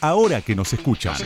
[0.00, 1.16] Ahora que nos escuchan.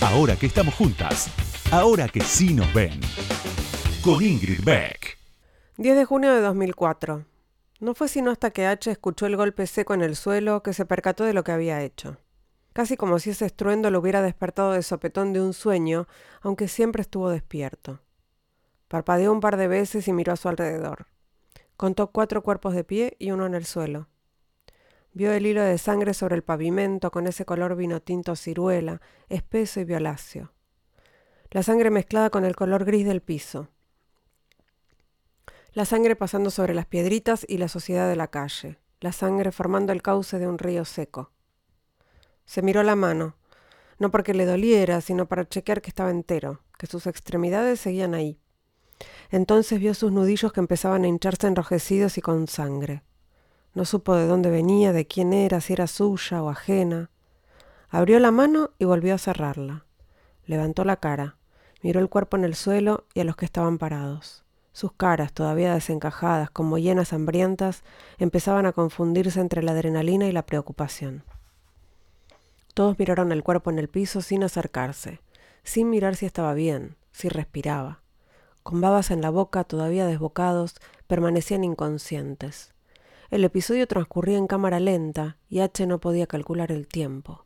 [0.00, 1.28] Ahora que estamos juntas.
[1.72, 3.00] Ahora que sí nos ven.
[4.00, 5.18] Con Ingrid Beck.
[5.76, 7.24] 10 de junio de 2004.
[7.80, 10.86] No fue sino hasta que H escuchó el golpe seco en el suelo que se
[10.86, 12.18] percató de lo que había hecho.
[12.74, 16.06] Casi como si ese estruendo lo hubiera despertado de sopetón de un sueño,
[16.42, 17.98] aunque siempre estuvo despierto.
[18.86, 21.08] Parpadeó un par de veces y miró a su alrededor.
[21.76, 24.06] Contó cuatro cuerpos de pie y uno en el suelo.
[25.12, 29.80] Vio el hilo de sangre sobre el pavimento con ese color vino tinto ciruela, espeso
[29.80, 30.52] y violáceo.
[31.50, 33.68] La sangre mezclada con el color gris del piso.
[35.72, 38.78] La sangre pasando sobre las piedritas y la suciedad de la calle.
[39.00, 41.30] La sangre formando el cauce de un río seco.
[42.44, 43.36] Se miró la mano,
[43.98, 48.38] no porque le doliera, sino para chequear que estaba entero, que sus extremidades seguían ahí.
[49.30, 53.02] Entonces vio sus nudillos que empezaban a hincharse enrojecidos y con sangre.
[53.78, 57.10] No supo de dónde venía, de quién era, si era suya o ajena.
[57.88, 59.84] Abrió la mano y volvió a cerrarla.
[60.46, 61.36] Levantó la cara,
[61.80, 64.42] miró el cuerpo en el suelo y a los que estaban parados.
[64.72, 67.84] Sus caras, todavía desencajadas, como llenas hambrientas,
[68.18, 71.22] empezaban a confundirse entre la adrenalina y la preocupación.
[72.74, 75.20] Todos miraron el cuerpo en el piso sin acercarse,
[75.62, 78.00] sin mirar si estaba bien, si respiraba.
[78.64, 80.74] Con babas en la boca, todavía desbocados,
[81.06, 82.74] permanecían inconscientes.
[83.30, 87.44] El episodio transcurría en cámara lenta y H no podía calcular el tiempo.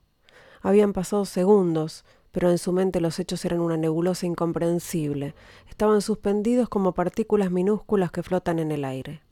[0.60, 5.34] Habían pasado segundos, pero en su mente los hechos eran una nebulosa incomprensible.
[5.68, 9.22] Estaban suspendidos como partículas minúsculas que flotan en el aire.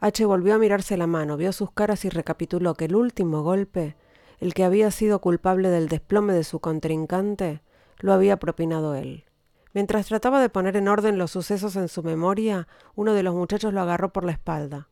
[0.00, 3.94] H volvió a mirarse la mano, vio sus caras y recapituló que el último golpe,
[4.40, 7.60] el que había sido culpable del desplome de su contrincante,
[7.98, 9.26] lo había propinado él.
[9.74, 13.74] Mientras trataba de poner en orden los sucesos en su memoria, uno de los muchachos
[13.74, 14.88] lo agarró por la espalda.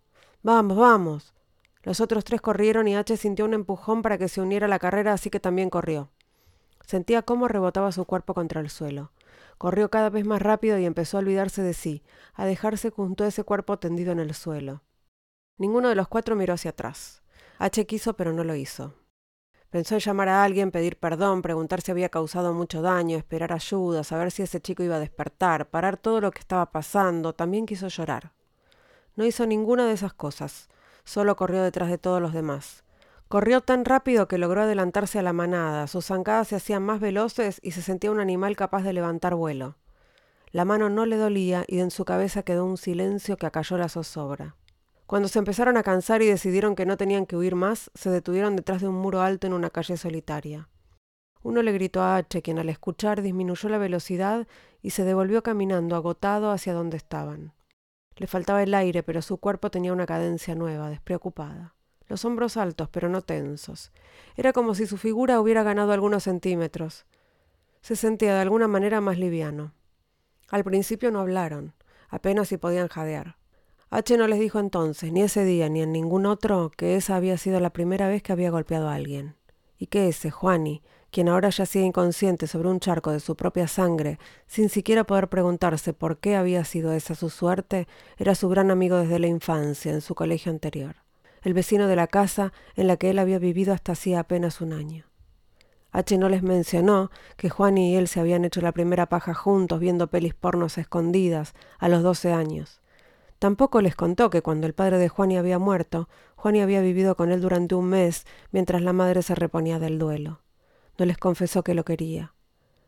[0.47, 1.35] Vamos, vamos.
[1.83, 4.79] Los otros tres corrieron y H sintió un empujón para que se uniera a la
[4.79, 6.09] carrera, así que también corrió.
[6.87, 9.11] Sentía cómo rebotaba su cuerpo contra el suelo.
[9.59, 13.27] Corrió cada vez más rápido y empezó a olvidarse de sí, a dejarse junto a
[13.27, 14.85] ese cuerpo tendido en el suelo.
[15.59, 17.25] Ninguno de los cuatro miró hacia atrás.
[17.59, 18.95] H quiso, pero no lo hizo.
[19.71, 24.05] Pensó en llamar a alguien, pedir perdón, preguntar si había causado mucho daño, esperar ayuda,
[24.05, 27.33] saber si ese chico iba a despertar, parar todo lo que estaba pasando.
[27.33, 28.36] También quiso llorar.
[29.17, 30.69] No hizo ninguna de esas cosas.
[31.05, 32.85] Solo corrió detrás de todos los demás.
[33.29, 37.59] Corrió tan rápido que logró adelantarse a la manada, sus zancadas se hacían más veloces
[37.61, 39.77] y se sentía un animal capaz de levantar vuelo.
[40.53, 43.89] La mano no le dolía y en su cabeza quedó un silencio que acalló la
[43.89, 44.55] zozobra.
[45.07, 48.55] Cuando se empezaron a cansar y decidieron que no tenían que huir más, se detuvieron
[48.55, 50.69] detrás de un muro alto en una calle solitaria.
[51.43, 54.47] Uno le gritó a H, quien al escuchar disminuyó la velocidad
[54.83, 57.56] y se devolvió caminando agotado hacia donde estaban.
[58.17, 61.77] Le faltaba el aire, pero su cuerpo tenía una cadencia nueva, despreocupada
[62.09, 63.93] los hombros altos pero no tensos.
[64.37, 67.07] Era como si su figura hubiera ganado algunos centímetros.
[67.81, 69.73] Se sentía de alguna manera más liviano.
[70.51, 71.75] Al principio no hablaron,
[72.09, 73.37] apenas si podían jadear.
[73.91, 77.39] H no les dijo entonces, ni ese día ni en ningún otro, que esa había
[77.39, 79.37] sido la primera vez que había golpeado a alguien.
[79.79, 80.83] Y que ese, Juani,
[81.17, 85.95] quien ahora yacía inconsciente sobre un charco de su propia sangre, sin siquiera poder preguntarse
[85.95, 87.89] por qué había sido esa su suerte,
[88.19, 90.97] era su gran amigo desde la infancia, en su colegio anterior
[91.41, 94.75] el vecino de la casa en la que él había vivido hasta hacía apenas un
[94.75, 95.07] año.
[95.93, 99.81] H no les mencionó que Juan y él se habían hecho la primera paja juntos
[99.81, 102.83] viendo pelis pornos escondidas a los doce años.
[103.39, 107.31] Tampoco les contó que cuando el padre de Juani había muerto, Juani había vivido con
[107.31, 110.41] él durante un mes mientras la madre se reponía del duelo.
[110.99, 112.33] No les confesó que lo quería.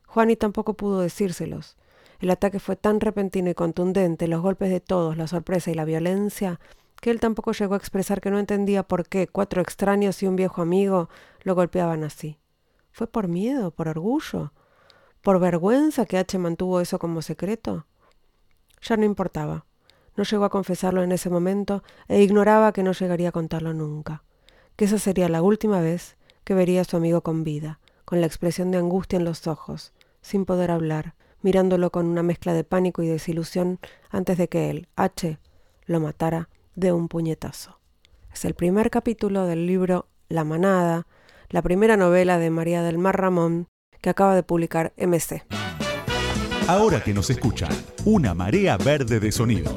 [0.07, 1.77] Juani tampoco pudo decírselos.
[2.21, 5.85] El ataque fue tan repentino y contundente, los golpes de todos, la sorpresa y la
[5.85, 6.59] violencia,
[7.01, 10.35] que él tampoco llegó a expresar que no entendía por qué cuatro extraños y un
[10.35, 11.09] viejo amigo
[11.43, 12.39] lo golpeaban así.
[12.91, 14.53] ¿Fue por miedo, por orgullo?
[15.23, 17.87] ¿Por vergüenza que H mantuvo eso como secreto?
[18.83, 19.67] Ya no importaba.
[20.17, 24.25] No llegó a confesarlo en ese momento e ignoraba que no llegaría a contarlo nunca.
[24.75, 28.27] Que esa sería la última vez que vería a su amigo con vida, con la
[28.27, 33.03] expresión de angustia en los ojos, sin poder hablar, mirándolo con una mezcla de pánico
[33.03, 35.39] y desilusión antes de que él, H,
[35.85, 37.81] lo matara de un puñetazo.
[38.33, 41.07] Es el primer capítulo del libro La Manada,
[41.51, 43.67] la primera novela de María del Mar Ramón
[44.01, 45.45] que acaba de publicar MC.
[46.67, 47.69] Ahora que nos escuchan,
[48.07, 49.77] una marea verde de sonido.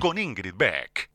[0.00, 1.10] Con Ingrid Beck.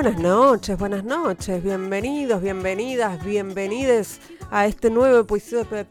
[0.00, 5.88] Buenas noches, buenas noches, bienvenidos, bienvenidas, bienvenides a este nuevo episodio.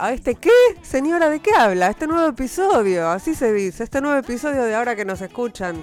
[0.00, 0.50] ¿A este qué?
[0.82, 1.90] Señora, ¿de qué habla?
[1.90, 5.76] Este nuevo episodio, así se dice, este nuevo episodio de ahora que nos escuchan.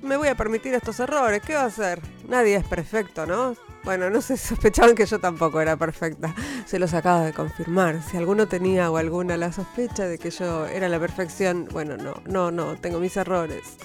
[0.00, 2.00] Me voy a permitir estos errores, ¿qué va a hacer?
[2.28, 3.56] Nadie es perfecto, ¿no?
[3.84, 6.34] Bueno, no se sospechaban que yo tampoco era perfecta.
[6.66, 8.02] Se los acabo de confirmar.
[8.02, 12.14] Si alguno tenía o alguna la sospecha de que yo era la perfección, bueno, no,
[12.26, 13.76] no, no, tengo mis errores.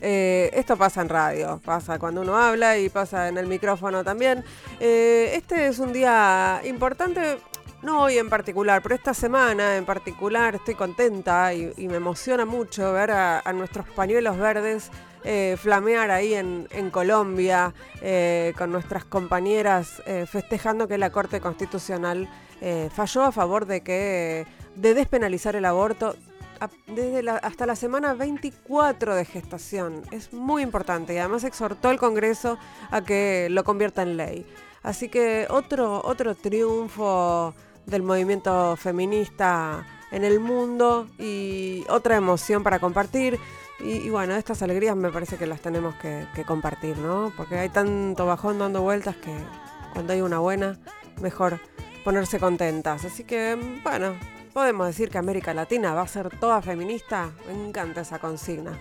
[0.00, 4.44] Eh, esto pasa en radio, pasa cuando uno habla y pasa en el micrófono también.
[4.80, 7.38] Eh, este es un día importante
[7.84, 12.94] no hoy en particular, pero esta semana en particular estoy contenta y, me emociona mucho
[12.94, 14.90] ver a, nuestros pañuelos verdes
[15.24, 17.72] eh, flamear ahí en, Colombia
[18.02, 22.28] eh, con nuestras compañeras eh, festejando que la Corte Constitucional
[22.94, 26.16] falló a favor de que de despenalizar el aborto
[26.86, 30.02] desde hasta la semana 24 de gestación.
[30.10, 32.56] Es muy importante y además exhortó al Congreso
[32.90, 34.46] a que lo convierta en ley.
[34.82, 37.54] Así que otro, otro triunfo
[37.84, 43.38] del movimiento feminista en el mundo y otra emoción para compartir.
[43.80, 47.32] Y, bueno, estas alegrías me parece que las tenemos que, compartir, ¿no?
[47.36, 49.34] Porque hay tanto bajón dando vueltas que
[49.92, 50.78] cuando hay una buena,
[51.20, 51.60] mejor
[52.04, 53.04] ponerse contentas.
[53.04, 54.14] Así que, bueno,
[54.52, 57.30] podemos decir que América Latina va a ser toda feminista.
[57.46, 58.78] Me encanta esa consigna.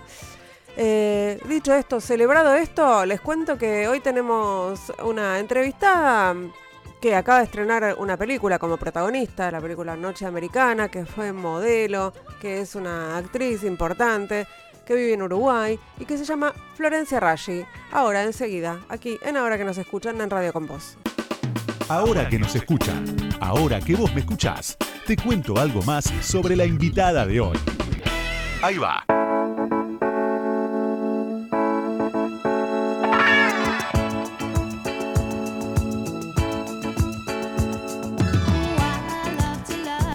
[0.75, 6.35] Eh, dicho esto, celebrado esto, les cuento que hoy tenemos una entrevistada
[6.99, 12.13] que acaba de estrenar una película como protagonista, la película Noche Americana, que fue modelo,
[12.39, 14.47] que es una actriz importante,
[14.85, 17.65] que vive en Uruguay y que se llama Florencia Rashi.
[17.91, 20.97] Ahora, enseguida, aquí en Ahora que nos escuchan en Radio con Vos.
[21.89, 23.03] Ahora que nos escuchan,
[23.41, 27.57] ahora que vos me escuchás, te cuento algo más sobre la invitada de hoy.
[28.61, 29.12] Ahí va.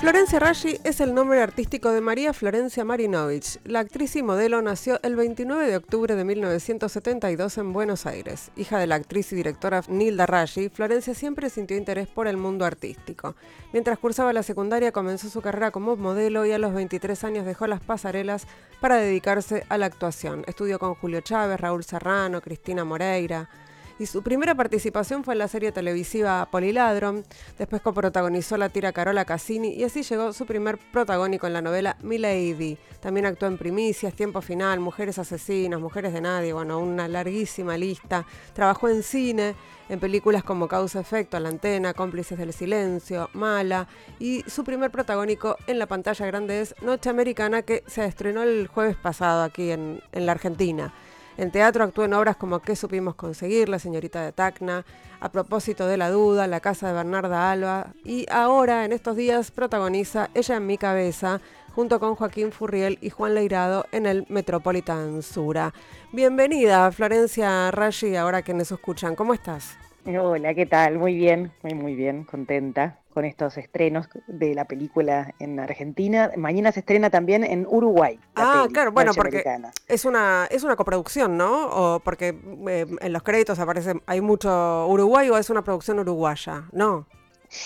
[0.09, 3.59] Florencia Rashi es el nombre artístico de María Florencia Marinovich.
[3.65, 8.51] La actriz y modelo nació el 29 de octubre de 1972 en Buenos Aires.
[8.57, 12.65] Hija de la actriz y directora Nilda Rashi, Florencia siempre sintió interés por el mundo
[12.65, 13.37] artístico.
[13.75, 17.67] Mientras cursaba la secundaria comenzó su carrera como modelo y a los 23 años dejó
[17.67, 18.47] las pasarelas
[18.81, 20.43] para dedicarse a la actuación.
[20.47, 23.51] Estudió con Julio Chávez, Raúl Serrano, Cristina Moreira
[23.99, 27.25] y su primera participación fue en la serie televisiva Poliladron,
[27.59, 31.97] después coprotagonizó la tira Carola Cassini y así llegó su primer protagónico en la novela
[32.03, 32.79] Milady.
[33.01, 38.27] También actuó en Primicias, Tiempo Final, Mujeres Asesinas, Mujeres de Nadie, bueno, una larguísima lista.
[38.55, 39.55] Trabajó en cine,
[39.89, 45.57] en películas como Causa Efecto, La Antena, Cómplices del Silencio, Mala, y su primer protagónico
[45.67, 50.03] en la pantalla grande es Noche Americana, que se estrenó el jueves pasado aquí en,
[50.13, 50.93] en la Argentina.
[51.39, 53.69] En teatro actuó en obras como ¿Qué supimos conseguir?
[53.69, 54.85] La señorita de Tacna,
[55.21, 59.53] A propósito de la duda, La casa de Bernarda Alba y ahora, en estos días,
[59.53, 61.41] protagoniza Ella en mi cabeza
[61.77, 65.73] junto con Joaquín Furriel y Juan Leirado en el Metropolitan Sura.
[66.13, 69.15] Bienvenida, Florencia Rashi, ahora que nos escuchan.
[69.15, 69.79] ¿Cómo estás?
[70.07, 70.99] Hola, ¿qué tal?
[70.99, 76.31] Muy bien, muy, muy bien, contenta con estos estrenos de la película en Argentina.
[76.37, 78.19] Mañana se estrena también en Uruguay.
[78.37, 79.43] Ah, claro, bueno, porque
[79.89, 81.67] es una, es una coproducción, ¿no?
[81.67, 82.29] O porque
[82.69, 87.07] eh, en los créditos aparece, hay mucho Uruguay o es una producción uruguaya, ¿no?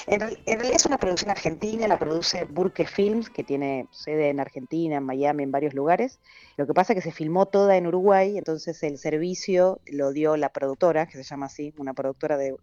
[0.06, 4.96] En, realidad es una producción argentina, la produce Burke Films, que tiene sede en Argentina,
[4.96, 6.20] en Miami, en varios lugares.
[6.56, 10.36] Lo que pasa es que se filmó toda en Uruguay, entonces el servicio lo dio
[10.36, 12.54] la productora, que se llama así, una productora de,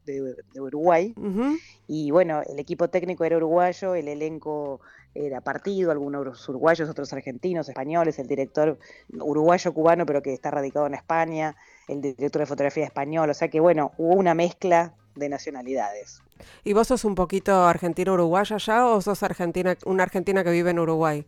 [0.56, 1.14] Uruguay.
[1.88, 4.80] Y bueno, el equipo técnico era uruguayo, el elenco
[5.16, 8.78] era partido, algunos uruguayos, otros argentinos, españoles, el director
[9.12, 11.56] uruguayo cubano, pero que está radicado en España,
[11.88, 16.22] el director de fotografía español, o sea que bueno, hubo una mezcla de nacionalidades.
[16.64, 20.80] ¿Y vos sos un poquito argentina-uruguaya ya o sos argentina, una argentina que vive en
[20.80, 21.26] Uruguay?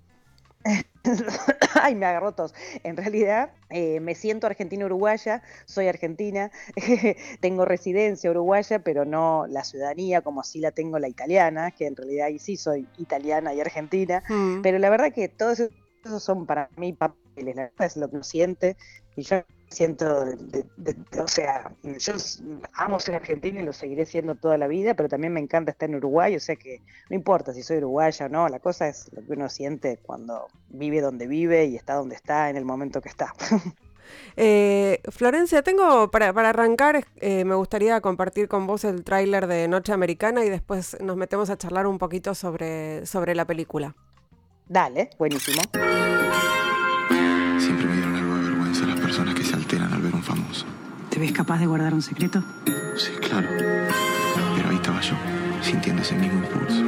[1.82, 2.54] Ay, me agarró tos.
[2.84, 6.52] En realidad eh, me siento argentina-uruguaya, soy argentina,
[7.42, 11.96] tengo residencia uruguaya, pero no la ciudadanía como sí la tengo la italiana, que en
[11.96, 14.24] realidad ahí sí soy italiana y argentina.
[14.30, 14.62] Mm.
[14.62, 15.60] Pero la verdad que todos
[16.06, 18.78] esos son para mí papeles, la verdad es lo que uno siente
[19.16, 20.26] y yo siento,
[21.18, 22.14] o sea, yo
[22.74, 25.90] amo ser argentina y lo seguiré siendo toda la vida, pero también me encanta estar
[25.90, 29.10] en Uruguay, o sea que no importa si soy uruguaya o no, la cosa es
[29.14, 33.02] lo que uno siente cuando vive donde vive y está donde está en el momento
[33.02, 33.34] que está.
[34.36, 39.70] Eh, Florencia, tengo para, para arrancar, eh, me gustaría compartir con vos el tráiler de
[39.70, 43.96] Noche Americana y después nos metemos a charlar un poquito sobre, sobre la película.
[44.68, 45.62] Dale, buenísimo.
[51.10, 52.44] ¿Te ves capaz de guardar un secreto?
[52.96, 53.48] Sí, claro.
[54.56, 55.14] Pero ahí estaba yo,
[55.62, 56.84] sintiendo ese mismo impulso.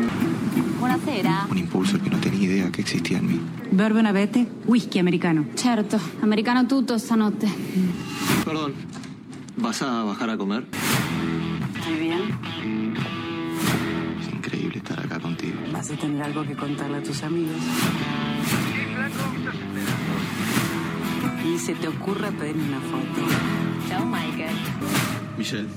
[0.79, 1.47] Buonasera.
[1.49, 3.41] Un impulso que no tenía idea que existía en mí.
[3.71, 4.47] Bourbon avete?
[4.65, 5.45] Whisky americano.
[5.55, 7.47] Certo, americano tutto stanotte.
[8.45, 8.73] Perdón,
[9.57, 10.65] ¿vas a bajar a comer?
[11.87, 12.21] Muy bien.
[14.21, 15.55] Es increíble estar acá contigo.
[15.71, 17.57] Vas a tener algo que contarle a tus amigos.
[21.45, 23.21] Y se te ocurra pedirme una foto.
[23.87, 24.55] Ciao, Michael.
[25.37, 25.67] Michelle,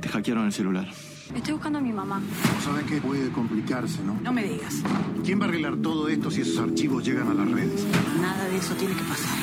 [0.00, 0.88] te hackearon el celular.
[1.34, 2.20] Estoy buscando a mi mamá.
[2.64, 4.18] Sabes que puede complicarse, ¿no?
[4.22, 4.82] No me digas.
[5.24, 7.86] ¿Quién va a arreglar todo esto si esos archivos llegan a las redes?
[8.20, 9.38] Nada de eso tiene que pasar.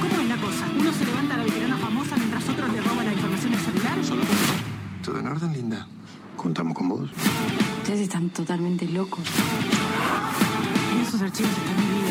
[0.00, 0.68] ¿Cómo es la cosa?
[0.78, 3.98] ¿Uno se levanta a la veterana famosa mientras otro le roba la información del celular?
[5.02, 5.88] ¿Todo en orden, linda?
[6.36, 7.10] ¿Contamos con vos?
[7.82, 9.24] Ustedes están totalmente locos.
[10.94, 12.07] En esos archivos está mi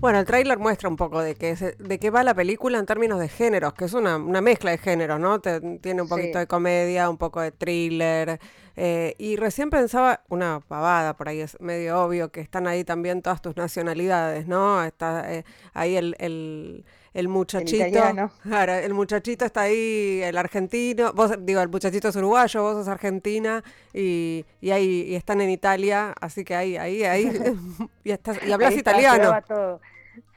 [0.00, 2.86] Bueno, el tráiler muestra un poco de qué, se- de qué va la película en
[2.86, 5.40] términos de géneros, que es una, una mezcla de géneros, ¿no?
[5.40, 6.38] Te- tiene un poquito Sí.
[6.38, 8.38] de comedia, un poco de thriller.
[8.76, 13.22] Eh, y recién pensaba, una pavada, por ahí es medio obvio, que están ahí también
[13.22, 14.82] todas tus nacionalidades, ¿no?
[14.84, 15.44] Está eh,
[15.74, 16.84] ahí el, el,
[17.14, 18.30] el muchachito.
[18.42, 22.88] Claro, el muchachito está ahí, el argentino, vos, digo, el muchachito es uruguayo, vos sos
[22.88, 27.30] argentina, y, y ahí y están en Italia, así que ahí, ahí, ahí,
[28.04, 29.36] y, estás, y hablas italiano.
[29.46, 29.80] todo.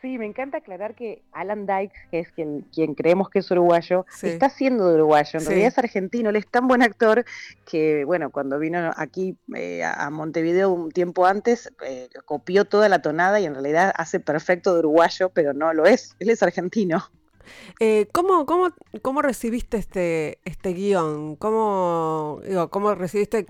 [0.01, 4.05] Sí, me encanta aclarar que Alan Dykes, que es quien, quien creemos que es uruguayo,
[4.09, 4.29] Sí.
[4.29, 5.29] está siendo de uruguayo.
[5.35, 5.47] En Sí.
[5.47, 6.29] realidad es argentino.
[6.31, 7.23] Él es tan buen actor
[7.69, 12.89] que, bueno, cuando vino aquí eh, a a Montevideo un tiempo antes, eh, copió toda
[12.89, 16.15] la tonada y en realidad hace perfecto de uruguayo, pero no lo es.
[16.19, 17.03] Él es argentino.
[17.79, 18.69] Eh, ¿cómo, cómo,
[19.01, 21.35] ¿Cómo recibiste este, este guion?
[21.35, 23.45] ¿Cómo, digo, ¿Cómo recibiste?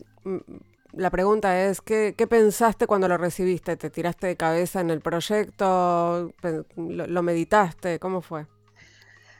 [0.93, 3.77] La pregunta es, ¿qué, ¿qué pensaste cuando lo recibiste?
[3.77, 6.31] ¿Te tiraste de cabeza en el proyecto?
[6.75, 7.97] ¿Lo, lo meditaste?
[7.99, 8.45] ¿Cómo fue?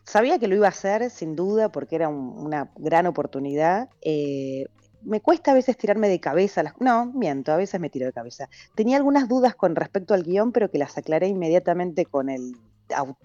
[0.03, 3.89] Sabía que lo iba a hacer, sin duda, porque era un- una gran oportunidad.
[4.01, 4.65] Eh,
[5.03, 6.63] me cuesta a veces tirarme de cabeza.
[6.63, 6.74] Las...
[6.79, 8.50] No, miento, a veces me tiro de cabeza.
[8.75, 12.53] Tenía algunas dudas con respecto al guion, pero que las aclaré inmediatamente con el,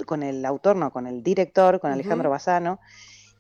[0.05, 1.93] con el autor, no, con el director, con.
[1.93, 2.81] Alejandro Bassano.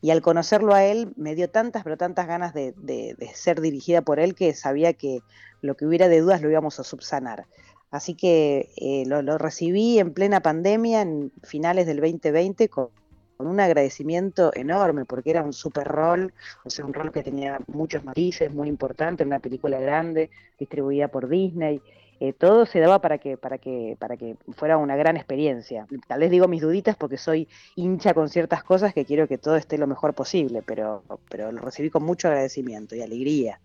[0.06, 4.20] Y al conocerlo a él, me dio tantas, pero tantas ganas de, ser dirigida por
[4.20, 5.18] él que sabía que
[5.62, 7.46] lo que hubiera de dudas lo íbamos a subsanar.
[7.90, 12.90] Así que eh, lo, lo recibí en plena pandemia, en finales del 2020, con,
[13.36, 16.32] con un agradecimiento enorme, porque era un super rol,
[16.64, 21.28] o sea, un rol que tenía muchos matices, muy importante, una película grande, distribuida por
[21.28, 21.82] Disney.
[22.20, 25.86] Eh, todo se daba para que, para, que, para que fuera una gran experiencia.
[26.06, 29.56] Tal vez digo mis duditas porque soy hincha con ciertas cosas que quiero que todo
[29.56, 33.60] esté lo mejor posible, pero, pero lo recibí con mucho agradecimiento y alegría.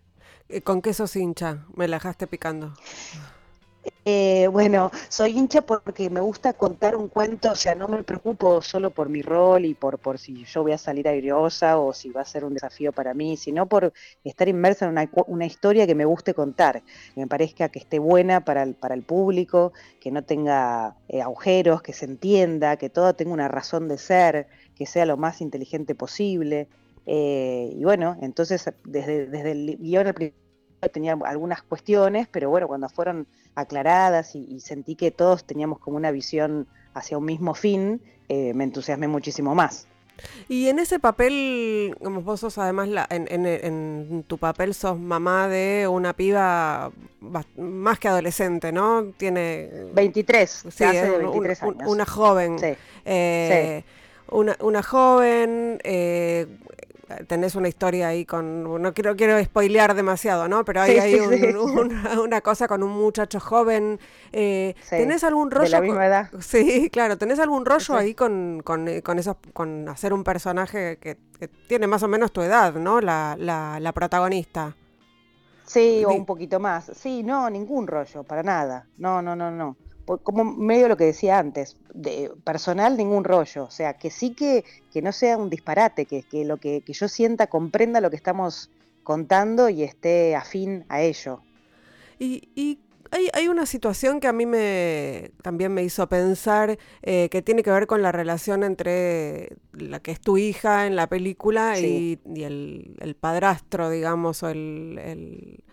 [0.48, 1.64] Eh, ¿Con qué sos hincha?
[1.74, 2.74] Me la dejaste picando.
[4.04, 8.60] Eh, bueno, soy hincha porque me gusta contar un cuento, o sea, no me preocupo
[8.62, 12.10] solo por mi rol y por, por si yo voy a salir airiosa o si
[12.10, 13.92] va a ser un desafío para mí, sino por
[14.24, 16.82] estar inmersa en una, una historia que me guste contar,
[17.14, 21.22] que me parezca que esté buena para el, para el público, que no tenga eh,
[21.22, 25.40] agujeros, que se entienda, que todo tenga una razón de ser, que sea lo más
[25.40, 26.68] inteligente posible.
[27.06, 30.41] Eh, y bueno, entonces desde, desde el guion al principio
[30.88, 35.96] tenía algunas cuestiones, pero bueno, cuando fueron aclaradas y, y sentí que todos teníamos como
[35.96, 39.86] una visión hacia un mismo fin, eh, me entusiasmé muchísimo más.
[40.48, 44.98] Y en ese papel, como vos sos además, la, en, en- en tu papel sos
[44.98, 46.92] mamá de una piba
[47.56, 49.04] más que adolescente, ¿no?
[49.16, 49.70] Tiene...
[49.94, 51.90] 23, Sí, se hace es de un- un- 23 un- años.
[51.92, 52.58] una joven.
[52.58, 52.74] Sí,
[53.04, 53.84] eh,
[54.30, 56.46] Una, una joven, eh,
[57.26, 60.64] tenés una historia ahí con, no quiero, quiero spoilear demasiado, ¿no?
[60.64, 61.44] Pero hay Sí, un- sí.
[61.56, 63.98] una, una cosa con un muchacho joven.
[64.32, 65.64] eh, ¿Tenés algún rollo?
[65.64, 66.30] de la misma edad.
[66.40, 71.16] Sí, claro, ¿tenés algún rollo ahí con, con, con esos, con hacer un personaje que,
[71.38, 73.00] que tiene más o menos tu edad, ¿no?
[73.00, 74.74] La, la, la protagonista.
[75.64, 76.90] Sí, o un poquito más.
[76.94, 78.86] Sí, no, ningún rollo, para nada.
[78.98, 79.76] No, no, no, no.
[80.04, 83.64] Como medio lo que decía antes, de personal ningún rollo.
[83.64, 86.92] O sea, que sí que, que no sea un disparate, que, que lo que, que
[86.92, 88.70] yo sienta comprenda lo que estamos
[89.04, 91.40] contando y esté afín a ello.
[92.18, 92.78] Y, y
[93.10, 97.62] hay, hay una situación que a mí me también me hizo pensar eh, que tiene
[97.62, 102.18] que ver con la relación entre la que es tu hija en la película Sí.
[102.24, 105.64] y, y el, el padrastro, digamos, o el, el,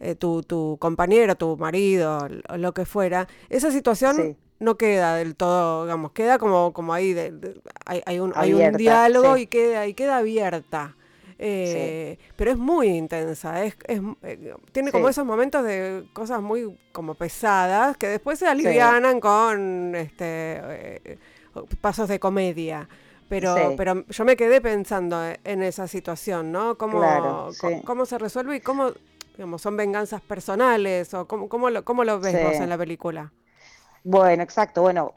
[0.00, 3.26] eh, tu, tu compañero, tu marido, lo que fuera.
[3.48, 4.36] Esa situación Sí.
[4.60, 8.54] no queda del todo, digamos, queda como, como ahí, de- de- hay, hay un, hay
[8.54, 9.42] un diálogo sí.
[9.42, 10.94] y queda, y queda abierta.
[11.40, 16.76] Eh, Pero es muy intensa, es, es, eh, tiene como esos momentos de cosas muy
[16.90, 21.18] como pesadas que después se alivianan con este
[21.80, 22.88] pasos de comedia.
[23.28, 23.62] Pero, Sí.
[23.76, 26.78] pero yo me quedé pensando en esa situación, ¿no?
[26.78, 27.82] ¿Cómo, Claro, sí.
[27.84, 28.92] cómo se resuelve y cómo,
[29.38, 32.44] digamos, son venganzas personales o cómo, cómo, lo, cómo lo ves Sí.
[32.44, 33.32] vos en la película?
[34.04, 34.82] Bueno, exacto.
[34.82, 35.14] Bueno,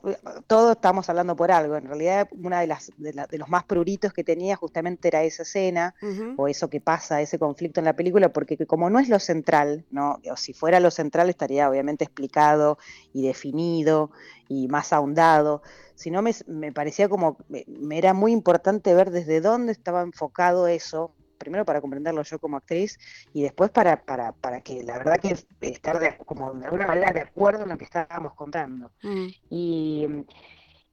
[0.47, 1.75] todos estamos hablando por algo.
[1.75, 5.23] En realidad, una de las de, la- de los más pruritos que tenía justamente era
[5.23, 5.95] esa escena
[6.37, 9.19] o eso que pasa, ese conflicto en la película, porque que como no es lo
[9.19, 10.19] central, ¿no?
[10.31, 12.77] O si fuera lo central estaría obviamente explicado
[13.13, 14.11] y definido
[14.49, 15.61] y más ahondado.
[15.95, 20.01] Si no, me, me parecía como, me, me era muy importante ver desde dónde estaba
[20.01, 22.97] enfocado eso, primero para comprenderlo yo como actriz
[23.33, 25.35] y después para, para, para que la verdad que
[25.67, 28.91] estar de, como de alguna manera de acuerdo en lo que estábamos contando.
[29.01, 29.27] Mm.
[29.49, 30.07] Y,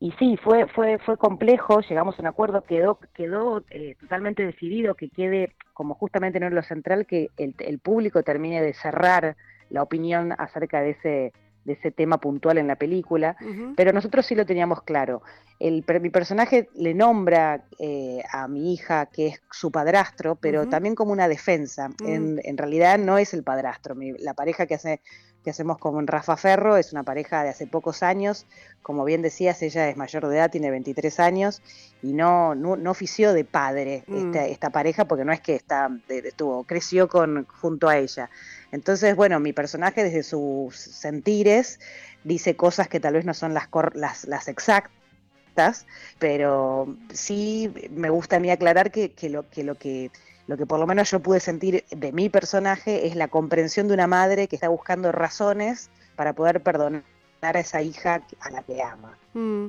[0.00, 4.94] y sí, fue, fue, fue complejo, llegamos a un acuerdo, quedó, quedó eh, totalmente decidido
[4.94, 9.36] que quede, como justamente no es lo central, que el, el público termine de cerrar
[9.70, 11.32] la opinión acerca de ese,
[11.68, 13.74] de ese tema puntual en la película, Ujú.
[13.76, 15.22] pero nosotros sí lo teníamos claro.
[15.60, 20.70] El, mi personaje le nombra eh, a mi hija que es su padrastro, pero Ujú.
[20.70, 21.88] también como una defensa.
[21.88, 22.06] Mm.
[22.08, 23.94] En, en realidad no es el padrastro.
[23.94, 25.00] Mi- la pareja que, hace,
[25.42, 28.46] que hacemos con Rafa Ferro es una pareja de hace pocos años.
[28.82, 31.60] Como bien decías, ella es mayor de edad, tiene 23 años
[32.02, 34.16] y no, no, no ofició de padre Mm.
[34.28, 37.98] esta, esta pareja porque no es que está, de- de- tuvo, creció con, junto a
[37.98, 38.30] ella.
[38.72, 41.80] Entonces, bueno, mi personaje desde sus sentires
[42.24, 45.86] dice cosas que tal vez no son las, las, las exactas,
[46.18, 50.10] pero sí me gusta a mí aclarar que lo, que, lo que
[50.48, 53.92] lo que por lo menos yo pude sentir de mi personaje es la comprensión de
[53.94, 57.04] una madre que está buscando razones para poder perdonar
[57.40, 59.16] a esa hija a la que ama.
[59.34, 59.66] Mm.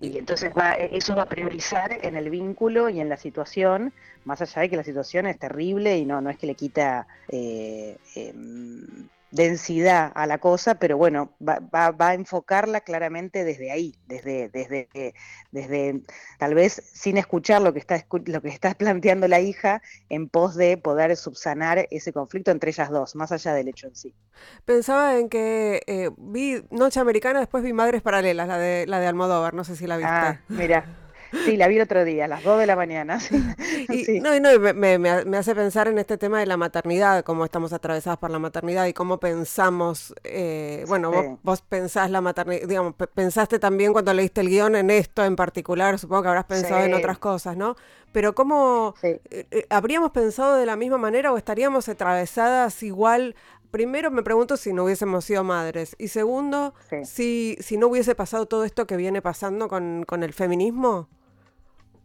[0.00, 3.92] Y entonces va, eso va a priorizar en el vínculo y en la situación,
[4.24, 7.06] más allá de que la situación es terrible y no, no es que le quita
[7.28, 13.70] eh, em, densidad a la cosa, pero bueno, va, va- va a enfocarla claramente desde
[13.70, 14.88] ahí, desde, desde,
[15.50, 16.02] desde
[16.38, 20.54] tal vez sin escuchar lo que está lo que está planteando la hija en pos
[20.56, 24.14] de poder subsanar ese conflicto entre ellas dos, más allá del hecho en sí.
[24.64, 29.06] Pensaba en que eh, vi Noche Americana, después vi Madres Paralelas, la de, la de
[29.06, 30.26] Almodóvar, no sé si la viste.
[30.26, 30.88] Ah, mira.
[31.44, 33.18] Sí, la vi el otro día, a las 2 de la mañana.
[33.20, 33.36] sí.
[33.88, 34.20] Y, Sí.
[34.20, 37.24] no, y no, y me, me- me- hace pensar en este tema de la maternidad,
[37.24, 41.36] cómo estamos atravesadas por la maternidad y cómo pensamos, eh, bueno, vos, Sí.
[41.42, 45.36] vos pensás la maternidad, digamos, pe- pensaste también cuando leíste el guion en esto en
[45.36, 47.76] particular, supongo que habrás pensado en otras cosas, ¿no?
[48.12, 53.34] Pero cómo, eh, eh, ¿habríamos pensado de la misma manera o estaríamos atravesadas igual?
[53.72, 57.04] Primero me pregunto si no hubiésemos sido madres y segundo, Sí.
[57.04, 61.08] si, si no hubiese pasado todo esto que viene pasando con, con el feminismo.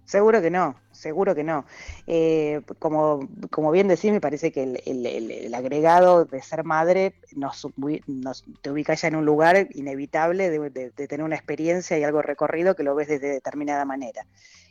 [0.09, 1.65] Seguro que no, seguro que no.
[2.07, 6.63] Eh, como, como bien decís, me parece que el, el- el- el agregado de ser
[6.63, 7.67] madre nos,
[8.63, 12.23] te ubica ya en un lugar inevitable de, de- de tener una experiencia y algo
[12.23, 14.25] recorrido que lo ves de determinada manera,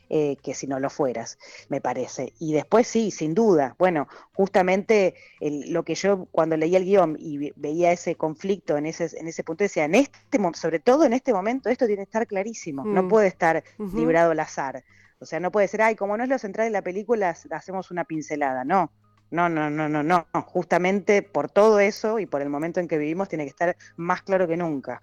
[0.08, 2.32] eh, que si no lo fueras, me parece.
[2.40, 3.76] Y después sí, sin duda.
[3.78, 8.76] Bueno, justamente el- lo que yo cuando leía el guion y ve- veía ese conflicto
[8.76, 10.18] en ese, en ese punto, decía, en este,
[10.54, 13.08] sobre todo en este momento, esto tiene que estar clarísimo, no Mm.
[13.08, 13.62] puede estar
[13.94, 14.82] librado al azar.
[15.20, 17.56] O sea, no puede ser, ay, como no es lo central de la película, ha-
[17.56, 18.64] hacemos una pincelada.
[18.64, 18.92] No,
[19.30, 20.26] no, no, no, no, no.
[20.46, 24.22] Justamente por todo eso y por el momento en que vivimos tiene que estar más
[24.22, 25.02] claro que nunca.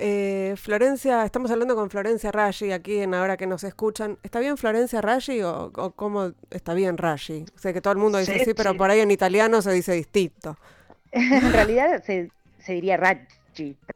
[0.00, 4.18] Eh, Florencia, estamos hablando con Florencia Raggi aquí en Ahora que nos escuchan.
[4.22, 7.46] ¿Está bien Florencia Raggi o, o cómo está bien Raggi?
[7.56, 9.92] Sé que todo el mundo dice Sí, sí, pero por ahí en italiano se dice
[9.94, 10.56] distinto.
[11.12, 13.26] en realidad se, se diría Raggi.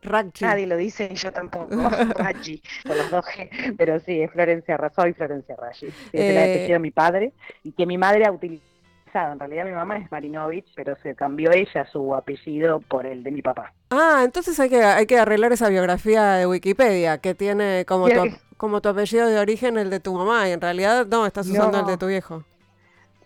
[0.03, 0.44] Raggi.
[0.44, 1.68] Nadie lo dice y yo tampoco.
[2.16, 3.75] Raggi, con los dos G.
[3.77, 4.94] Pero sí, es Florencia Raggi.
[4.94, 5.90] Soy Florencia Raggi.
[5.90, 8.70] Sí, Eh, apellido de mi padre y que mi madre ha utilizado.
[9.14, 13.31] En realidad mi mamá es Marinovich, pero se cambió ella su apellido por el de
[13.31, 13.75] mi papá.
[13.90, 18.22] Ah, entonces hay que, hay que arreglar esa biografía de Wikipedia que tiene como tu,
[18.57, 21.81] como tu apellido de origen el de tu mamá y en realidad no, estás usando
[21.81, 21.98] el de No.
[21.98, 22.44] tu viejo.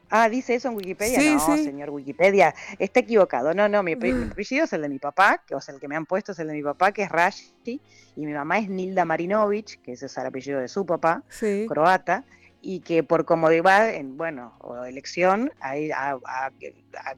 [0.09, 1.21] Ah, dice eso en Wikipedia.
[1.21, 1.65] Sí, no, sí.
[1.65, 3.53] señor Wikipedia, está equivocado.
[3.55, 5.89] No, no, mi, mi apellido es el de mi papá, que, o sea, el que
[5.89, 7.81] me han puesto es el de mi papá, que es Rashi, y
[8.27, 11.67] mi mamá es Nilda Marinovich, que ese es el apellido de su papá, Sí.
[11.69, 12.25] croata,
[12.63, 17.17] y que por comodidad, en, bueno, o elección, hay, a- a- a-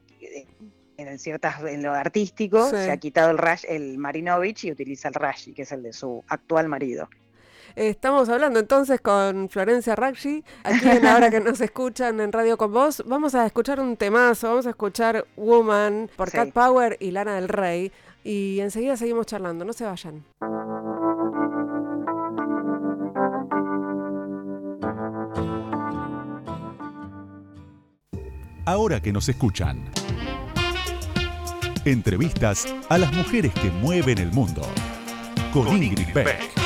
[0.97, 5.13] en ciertas, en lo artístico, se ha quitado el Rash, el Marinovich y utiliza el
[5.13, 7.09] Rashi, que es el de su actual marido.
[7.75, 12.73] Estamos hablando entonces con Florencia Raggi, aquí en Ahora que nos escuchan en Radio con
[12.73, 13.03] Vos.
[13.05, 16.37] Vamos a escuchar un temazo, vamos a escuchar Woman por Sí.
[16.37, 17.91] Cat Power y Lana del Rey.
[18.23, 20.23] Y enseguida seguimos charlando, no se vayan.
[28.65, 29.89] Ahora que nos escuchan.
[31.85, 34.61] Entrevistas a las mujeres que mueven el mundo.
[35.51, 36.58] Con Ingrid Beck.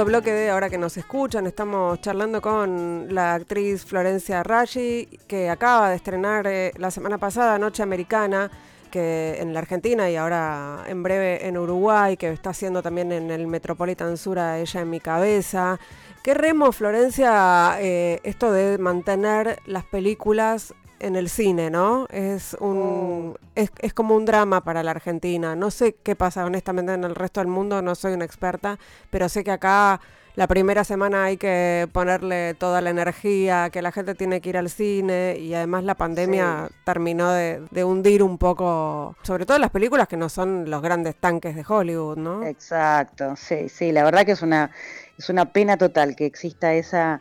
[0.00, 5.50] Segundo bloque de ahora que nos escuchan, estamos charlando con la actriz Florencia Raggi, que
[5.50, 8.50] acaba de estrenar eh, la semana pasada Noche Americana,
[8.90, 13.30] que en la Argentina y ahora en breve en Uruguay, que está haciendo también en
[13.30, 15.78] el Metropolitan Sur a ella en mi cabeza.
[16.22, 22.06] ¿Qué remo, Florencia, eh, esto de mantener las películas en el cine, ¿no?
[22.10, 25.56] Es un es, es, como un drama para la Argentina.
[25.56, 28.78] No sé qué pasa honestamente en el resto del mundo, no soy una experta,
[29.10, 30.00] pero sé que acá
[30.36, 34.56] la primera semana hay que ponerle toda la energía, que la gente tiene que ir
[34.56, 36.74] al cine y además la pandemia sí.
[36.84, 41.16] terminó de, de, hundir un poco, sobre todo las películas que no son los grandes
[41.16, 42.44] tanques de Hollywood, ¿no?
[42.44, 44.70] Exacto, sí, sí, la verdad que es una
[45.18, 47.20] es una pena total que exista esa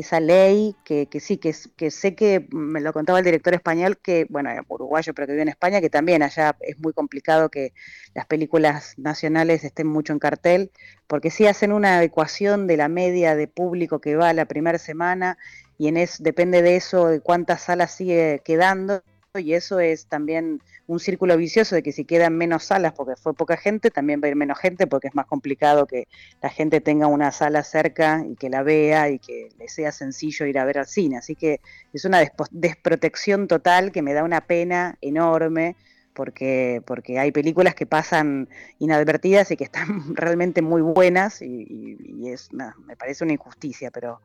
[0.00, 4.50] esa ley que, sí, que, sé que me lo contaba el director español, que, bueno,
[4.68, 7.72] uruguayo, pero que vive en España, que también allá es muy complicado que
[8.14, 10.70] las películas nacionales estén mucho en cartel,
[11.06, 15.38] porque sí hacen una ecuación de la media de público que va la primera semana
[15.78, 19.02] y en es, depende de eso, de cuántas salas sigue quedando,
[19.38, 23.32] y eso es también un círculo vicioso de que si quedan menos salas porque fue
[23.32, 26.08] poca gente, también va a ir menos gente porque es más complicado que
[26.42, 30.46] la gente tenga una sala cerca y que la vea y que le sea sencillo
[30.46, 31.16] ir a ver al cine.
[31.16, 31.60] Así que
[31.92, 35.76] es una desprotección total que me da una pena enorme
[36.12, 38.48] porque, porque hay películas que pasan
[38.80, 43.92] inadvertidas y que están realmente muy buenas y, y, y es, me parece una injusticia,
[43.92, 44.20] pero,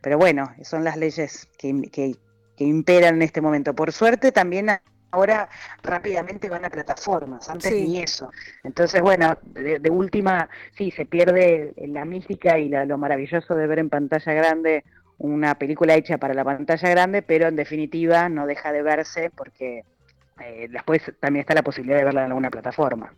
[0.00, 2.16] pero bueno, son las leyes que,
[2.56, 3.74] que imperan en este momento.
[3.74, 4.70] Por suerte también
[5.10, 5.48] ahora
[5.82, 7.86] rápidamente van a plataformas, antes sí.
[7.86, 8.30] ni eso.
[8.64, 13.66] Entonces, bueno, de, de, última, sí, se pierde la mística y la, lo maravilloso de
[13.66, 14.84] ver en pantalla grande
[15.18, 19.84] una película hecha para la pantalla grande, pero en definitiva no deja de verse porque
[20.38, 23.10] eh, después también está la posibilidad de verla en alguna plataforma.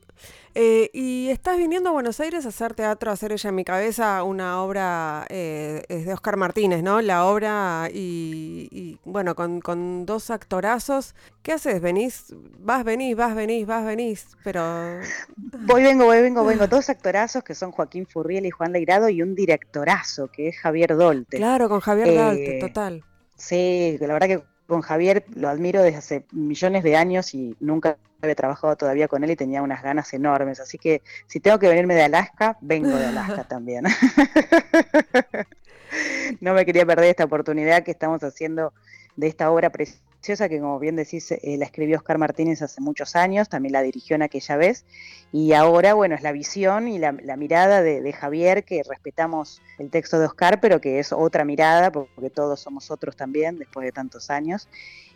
[0.55, 3.65] Eh, y estás viniendo a Buenos Aires a hacer teatro, a hacer ella en mi
[3.65, 7.01] cabeza, una obra eh, es de Oscar Martínez, ¿no?
[7.01, 11.17] La obra y, y bueno, con, con, dos actorazos.
[11.43, 11.81] ¿Qué haces?
[11.81, 12.35] ¿Venís?
[12.61, 15.01] Vas, venís, vas, venís, vas, venís, pero...
[15.37, 16.69] Voy, vengo, voy, vengo, vengo.
[16.69, 20.97] Dos actorazos que son Joaquín Furriel y Juan Leirado y un directorazo que es Javier
[20.97, 21.37] Dolte.
[21.37, 23.03] Claro, con Javier Dolte, total.
[23.35, 27.97] Sí, la verdad que con Javier lo admiro desde hace millones de años y nunca
[28.21, 30.61] había trabajado todavía con él y tenía unas ganas enormes.
[30.61, 33.85] Así que si tengo que venirme de Alaska, vengo de Alaska también.
[36.41, 38.75] no me quería perder esta oportunidad que estamos haciendo
[39.17, 43.17] de esta obra preciosa que, como bien decís, eh, la escribió Oscar Martínez hace muchos
[43.17, 44.85] años, también la dirigió en aquella vez.
[45.33, 50.19] Y ahora, bueno, es la visión y la, mirada de, Javier, que respetamos el texto
[50.19, 54.31] de Oscar, pero que es otra mirada, porque todos somos otros también, después de tantos
[54.31, 54.69] años.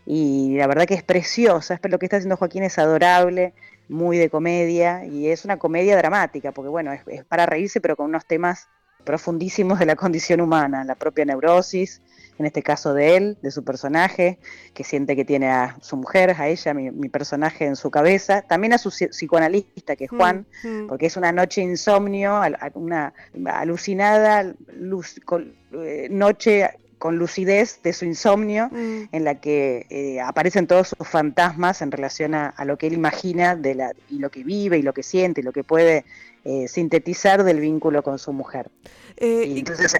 [0.06, 3.54] Y la verdad que es preciosa, lo que está haciendo Joaquín es adorable,
[3.88, 8.06] muy de comedia, y es una comedia dramática, porque bueno, es para reírse, pero con
[8.06, 8.68] unos temas
[9.04, 12.00] profundísimos de la condición humana, la propia neurosis,
[12.42, 14.38] en este caso de él, de su personaje,
[14.74, 18.42] que siente que tiene a su mujer, a ella, mi, mi personaje en su cabeza,
[18.42, 20.86] también a su psicoanalista, que es Juan, mm, mm.
[20.88, 22.40] porque es una noche insomnio,
[22.74, 23.12] una
[23.46, 29.08] alucinada luz, con, eh, noche con lucidez de su insomnio, mm.
[29.10, 32.92] en la que eh, aparecen todos sus fantasmas en relación a, a, lo que él
[32.92, 36.04] imagina de la, y lo que vive y lo que siente y lo que puede
[36.44, 38.68] eh, sintetizar del vínculo con su mujer.
[39.16, 39.94] Eh, y entonces,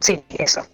[0.00, 0.66] sí, eso.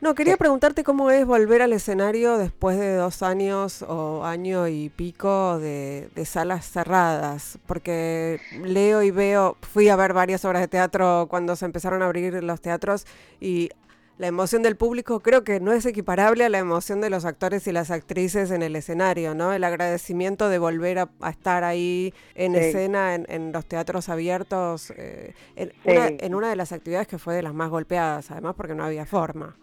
[0.00, 4.90] No, quería preguntarte cómo es volver al escenario después de dos años o año y
[4.90, 10.68] pico de, de, salas cerradas, porque leo y veo, fui a ver varias obras de
[10.68, 13.06] teatro cuando se empezaron a abrir los teatros
[13.40, 13.70] y
[14.18, 17.66] la emoción del público creo que no es equiparable a la emoción de los actores
[17.66, 19.52] y las actrices en el escenario, ¿no?
[19.52, 22.60] El agradecimiento de volver a, a estar ahí en sí.
[22.60, 25.90] escena, en, en, los teatros abiertos, eh, en, sí.
[25.90, 28.84] una, en una de las actividades que fue de las más golpeadas, además porque no
[28.84, 29.54] había forma.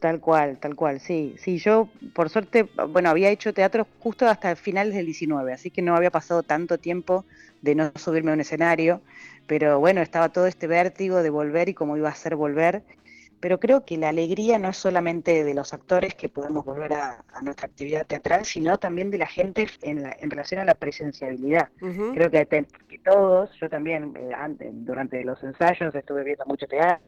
[0.00, 1.36] Tal cual, tal cual, sí.
[1.38, 5.82] Sí, yo por suerte, bueno, había hecho teatro justo hasta finales del 19, así que
[5.82, 7.24] no había pasado tanto tiempo
[7.60, 9.02] de no subirme a un escenario,
[9.46, 12.82] pero bueno, estaba todo este vértigo de volver y cómo iba a ser volver
[13.40, 17.24] pero creo que la alegría no es solamente de los actores que podemos volver a,
[17.32, 20.74] a nuestra actividad teatral, sino también de la gente en, la, en relación a la
[20.74, 21.70] presenciabilidad.
[21.80, 22.14] Uh -huh.
[22.14, 27.02] Creo que, que, todos, yo también eh, antes, durante los ensayos estuve viendo mucho teatro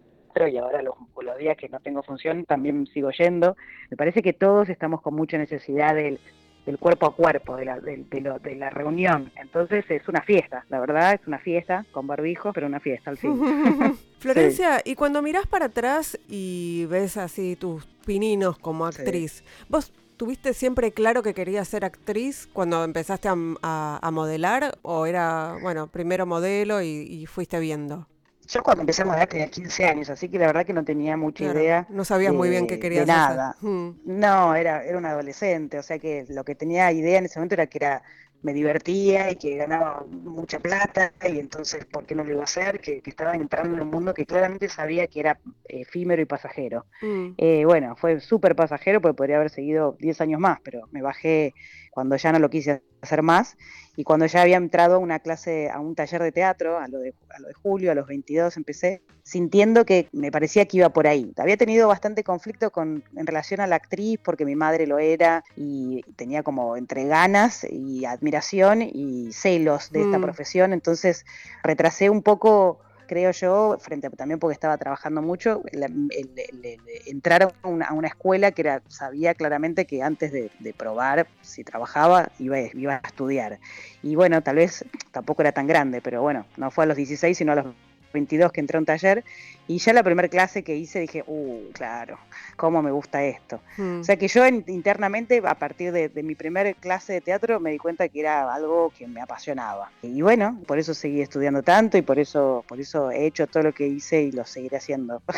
[0.49, 3.57] y ahora los, los, días que no tengo función también sigo yendo.
[3.90, 6.18] Me parece que todos estamos con mucha necesidad del,
[6.66, 9.31] del cuerpo a cuerpo, de la, de, de, lo, de, la reunión.
[9.37, 13.18] Entonces es una fiesta, la verdad, es una fiesta, con barbijo, pero una fiesta al
[13.18, 13.38] fin.
[14.18, 14.92] Florencia, sí.
[14.92, 19.64] y cuando mirás para atrás y ves así tus pininos como actriz, sí.
[19.68, 25.07] ¿vos tuviste siempre claro que querías ser actriz cuando empezaste a, a, a modelar o
[25.07, 28.07] era, bueno, primero modelo y, y fuiste viendo?
[28.53, 31.17] Yo cuando empecé a modelar tenía 15 años, así que la verdad que no tenía
[31.17, 31.87] mucha Claro, idea.
[31.88, 33.37] no sabías muy bien qué querías de hacer.
[33.37, 33.57] nada.
[33.62, 33.91] Mm.
[34.05, 37.55] No, era, era un adolescente, o sea que lo que tenía idea en ese momento
[37.55, 38.03] era que era
[38.43, 42.45] me divertía y que ganaba mucha plata y entonces, ¿por qué no lo iba a
[42.45, 42.81] hacer?
[42.81, 46.87] Que, que estaba entrando en un mundo que claramente sabía que era efímero y pasajero.
[47.01, 47.29] Mm.
[47.38, 51.55] Eh, bueno, fue súper pasajero porque podría haber seguido 10 años más, pero me bajé
[51.93, 53.57] cuando ya no lo quise hacer más
[53.97, 56.99] y cuando ya había entrado a una clase, a un taller de teatro, a lo
[56.99, 60.88] de, a lo de julio, a los 22 empecé, sintiendo que me parecía que iba
[60.88, 61.33] por ahí.
[61.37, 65.45] Había tenido bastante conflicto con, en relación a la actriz porque mi madre lo era
[65.57, 70.23] y tenía como entre ganas y admiración y celos de esta Mm.
[70.23, 71.27] profesión, entonces
[71.62, 72.79] retrasé un poco
[73.12, 78.53] creo yo, frente a, también porque estaba trabajando mucho, el, el- entrar a una, escuela
[78.53, 83.59] que era, sabía claramente que antes de, de probar si trabajaba iba, iba a estudiar.
[84.03, 87.37] Y bueno, tal vez tampoco era tan grande, pero bueno, no fue a los 16,
[87.37, 87.66] sino a los
[88.12, 89.25] 22 que entré a un taller
[89.68, 92.18] y ya la primera clase que hice dije, uh, claro,
[92.57, 93.61] cómo me gusta esto.
[93.77, 94.01] Mm.
[94.01, 97.61] O sea que yo en- internamente, a partir de, de mi primera clase de teatro,
[97.61, 99.90] me di cuenta que era algo que me apasionaba.
[100.03, 103.62] Y bueno, por eso seguí estudiando tanto y por eso, por eso he hecho todo
[103.62, 105.22] lo que hice y lo seguiré haciendo.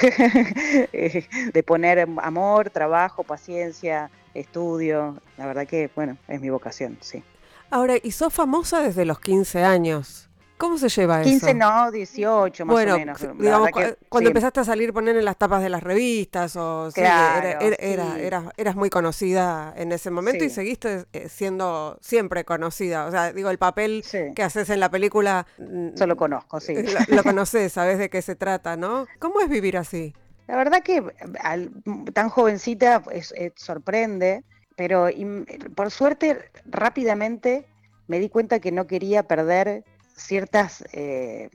[0.92, 5.16] Eh, de poner amor, trabajo, paciencia, estudio.
[5.36, 7.22] La verdad que, bueno, es mi vocación, sí.
[7.70, 10.28] Ahora, y sos famosa desde los 15 años.
[10.56, 11.28] ¿Cómo se lleva eso?
[11.30, 13.20] 15 no, 18 más bueno, o menos.
[13.38, 14.30] digamos, que, cuando sí.
[14.30, 18.14] empezaste a salir poner en las tapas de las revistas o Claro, era- era- era-
[18.14, 18.20] sí.
[18.20, 23.06] eras, eras muy conocida en ese momento y seguiste eh, siendo siempre conocida.
[23.06, 26.72] O sea, digo, el papel que haces en la película mm, Solo conozco, sí.
[26.76, 29.06] eh, lo, lo conoces, sabes de qué se trata, ¿no?
[29.18, 30.14] ¿Cómo es vivir así?
[30.46, 31.02] La verdad que
[31.40, 31.70] al-
[32.12, 34.44] tan jovencita es- es- sorprende,
[34.76, 35.08] pero
[35.74, 37.66] por suerte rápidamente
[38.06, 39.82] me di cuenta que no quería perder
[40.16, 41.50] ciertas, eh,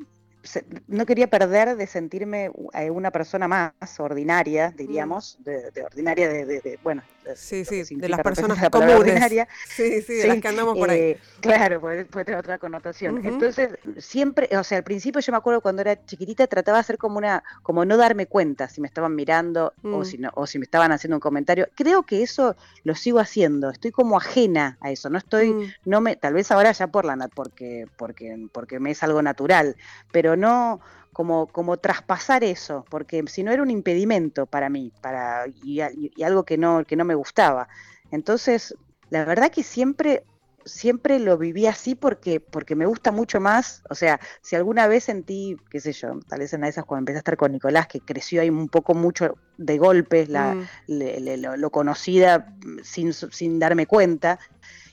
[0.87, 6.45] no quería perder de sentirme eh, una persona más ordinaria, diríamos, de, de ordinaria de,
[6.45, 7.03] de- de- bueno,
[7.35, 8.95] Sí, sí, de las personas la comunes.
[8.97, 10.99] ordinaria, Sí, sí, de Sí, las que andamos por ahí.
[10.99, 13.21] eh, claro, puede, puede tener otra connotación.
[13.25, 16.97] Entonces, siempre, o sea, al principio yo me acuerdo cuando era chiquitita trataba de hacer
[16.97, 19.93] como una, como no darme cuenta si me estaban mirando Mm.
[19.93, 21.67] o si no, o si me estaban haciendo un comentario.
[21.75, 23.69] Creo que eso lo sigo haciendo.
[23.69, 25.09] Estoy como ajena a eso.
[25.09, 25.63] No estoy, Mm.
[25.85, 29.75] no me, tal vez ahora ya por la porque, porque, porque me es algo natural,
[30.11, 30.79] pero no
[31.19, 35.81] como, como traspasar eso, porque si no era un impedimento para mí, para, y,
[36.23, 37.67] algo que no, que no me gustaba.
[38.09, 38.73] Entonces,
[39.09, 40.23] la verdad que siempre,
[40.63, 43.81] siempre lo viví así porque, porque me gusta mucho más.
[43.89, 46.85] O sea, si alguna vez sentí, qué sé yo, tal vez en una de esas
[46.85, 50.55] cuando empecé a estar con Nicolás, que creció ahí un poco mucho de golpes la,
[50.55, 50.63] Mm.
[50.87, 52.45] le- le- lo, lo conocida
[52.81, 54.39] sin, sin darme cuenta,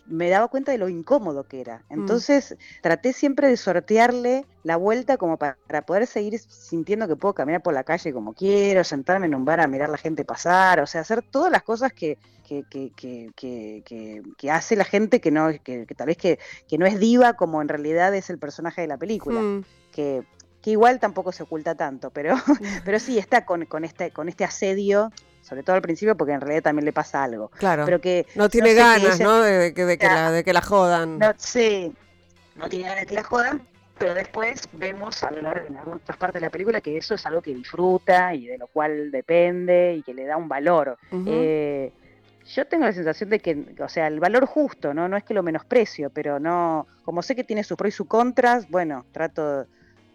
[0.09, 1.83] me daba cuenta de lo incómodo que era.
[1.91, 7.35] Entonces traté siempre de sortearle la vuelta como pa- para, poder seguir sintiendo que puedo
[7.35, 10.81] caminar por la calle como quiero, sentarme en un bar a mirar la gente pasar,
[10.81, 12.93] o sea, hacer todas las cosas que, que, que,
[13.35, 13.83] que,
[14.37, 16.39] que- hace la gente que no, que, tal vez que,
[16.69, 19.65] que no es diva como en realidad es el personaje de la película, Mm.
[19.93, 20.23] que,
[20.63, 22.35] que igual tampoco se oculta tanto, pero,
[22.85, 25.11] pero sí está con, con, este, con este asedio,
[25.47, 27.51] sobre todo al principio, porque en realidad también le pasa algo.
[27.51, 27.85] Claro.
[27.85, 29.41] Pero que no tiene sé, que ganas, ella- ¿no?
[29.43, 31.19] De, de que, de que la, de que la jodan.
[31.19, 31.93] No sé,
[32.57, 33.63] no tiene ganas de que la jodan,
[33.97, 37.25] pero después vemos a lo largo en algunas partes de la película que eso es
[37.27, 40.99] algo que disfruta y de lo cual depende y que le da un valor.
[41.27, 41.93] Eh,
[42.55, 45.09] yo tengo la sensación de que, o sea, el valor justo, ¿no?
[45.09, 48.07] No es que lo menosprecio, pero no, como sé que tiene sus pros y sus
[48.07, 49.67] contras, bueno, trato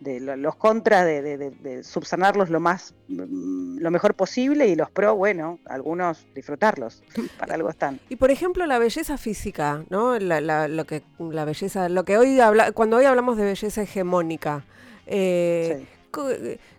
[0.02, 4.90] de lo- los contras de, de- subsanarlos lo más, mm, lo mejor posible y los
[4.92, 7.04] pros, bueno, algunos disfrutarlos,
[7.40, 8.00] para algo están.
[8.10, 10.18] Y por ejemplo la belleza física, ¿no?
[10.20, 13.84] La, la- lo que la belleza, lo que hoy habla, cuando hoy hablamos de belleza
[13.84, 14.66] hegemónica,
[15.06, 15.88] eh, Sí.
[16.12, 16.28] co-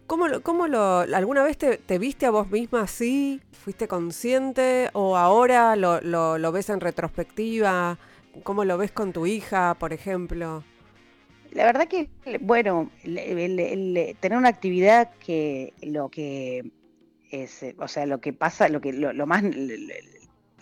[0.07, 3.41] ¿cómo, cómo lo, alguna vez te, te viste a vos misma así?
[3.53, 7.99] ¿Fuiste consciente o ahora lo, lo, lo ves en retrospectiva?
[8.43, 10.65] ¿Cómo lo ves con tu hija, por ejemplo?
[11.53, 12.09] La verdad que,
[12.41, 16.65] bueno, el- el- el- tener una actividad que lo que
[17.31, 19.43] es, eh, o sea, lo que pasa, lo que lo, lo más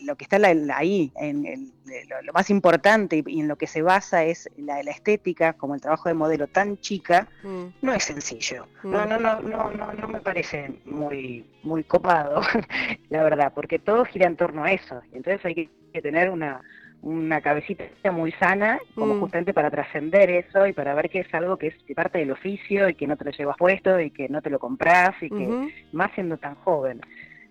[0.03, 0.39] lo que está
[0.75, 1.73] ahí, en el-
[2.09, 5.75] lo, lo más importante y, en lo que se basa es la, la estética, como
[5.75, 8.67] el trabajo de modelo tan chica, Mm, no es sencillo.
[8.83, 8.91] Mm.
[8.91, 12.41] No, no, no, no, no, no me parece muy, muy copado,
[13.11, 15.03] la verdad, porque todo gira en torno a eso.
[15.13, 16.63] Entonces hay que tener una,
[17.03, 19.21] una cabecita muy sana, como Mm.
[19.21, 22.89] justamente para trascender eso y para ver que es algo que es parte del oficio
[22.89, 25.73] y que no te lo llevas puesto y que no te lo compras y que
[25.93, 27.01] más siendo tan joven.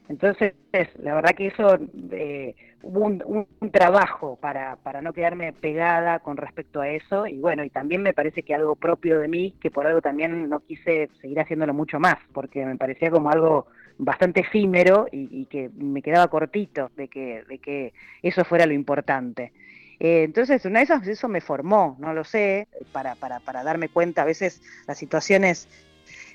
[0.07, 0.53] Entonces,
[0.97, 1.77] la verdad que eso
[2.11, 7.37] eh, hubo un, un, trabajo para, para no quedarme pegada con respecto a eso y
[7.37, 10.61] bueno, y también me parece que algo propio de mí, que por algo también no
[10.61, 13.67] quise seguir haciéndolo mucho más, porque me parecía como algo
[13.99, 19.51] bastante efímero y, que me quedaba cortito de que, de que eso fuera lo importante.
[19.99, 23.89] Eh, entonces, una de esas, eso me formó, no lo sé, para, para, para darme
[23.89, 25.67] cuenta, a veces las situaciones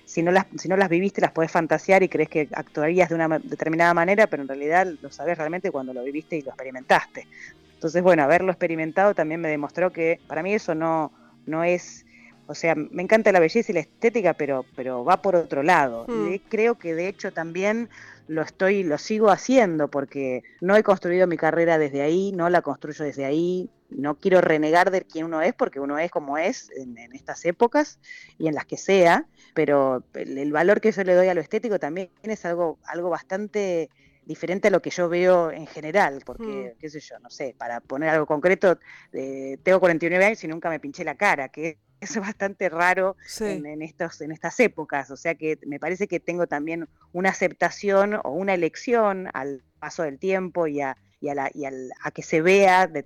[0.04, 3.14] si no las, si no las viviste, las podés fantasear y crees que actuarías de
[3.14, 7.26] una determinada manera, pero en realidad lo sabes realmente cuando lo viviste y lo experimentaste.
[7.74, 11.12] Entonces, bueno, haberlo experimentado también me demostró que para mí eso no,
[11.46, 12.06] no es,
[12.46, 16.06] o sea, me encanta la belleza y la estética, pero, pero va por otro lado.
[16.08, 16.42] Y hmm.
[16.48, 17.88] creo que de hecho también
[18.26, 22.62] lo estoy, lo sigo haciendo porque no he construido mi carrera desde ahí, no la
[22.62, 26.70] construyo desde ahí, no quiero renegar de quién uno es, porque uno es como es
[26.76, 27.98] en, estas épocas
[28.38, 31.78] y en las que sea, pero el, valor que yo le doy a lo estético
[31.78, 33.90] también es algo, algo bastante
[34.24, 36.78] diferente a lo que yo veo en general, porque, hmm.
[36.78, 38.78] qué sé yo, no sé, para poner algo concreto,
[39.12, 43.82] eh, tengo 49 años y nunca me pinché la cara, que es bastante raro en,
[43.82, 48.30] estos, en estas épocas, o sea que me parece que tengo también una aceptación o
[48.30, 52.40] una elección al paso del tiempo y a, y a, la, y a que se
[52.42, 53.04] vea de,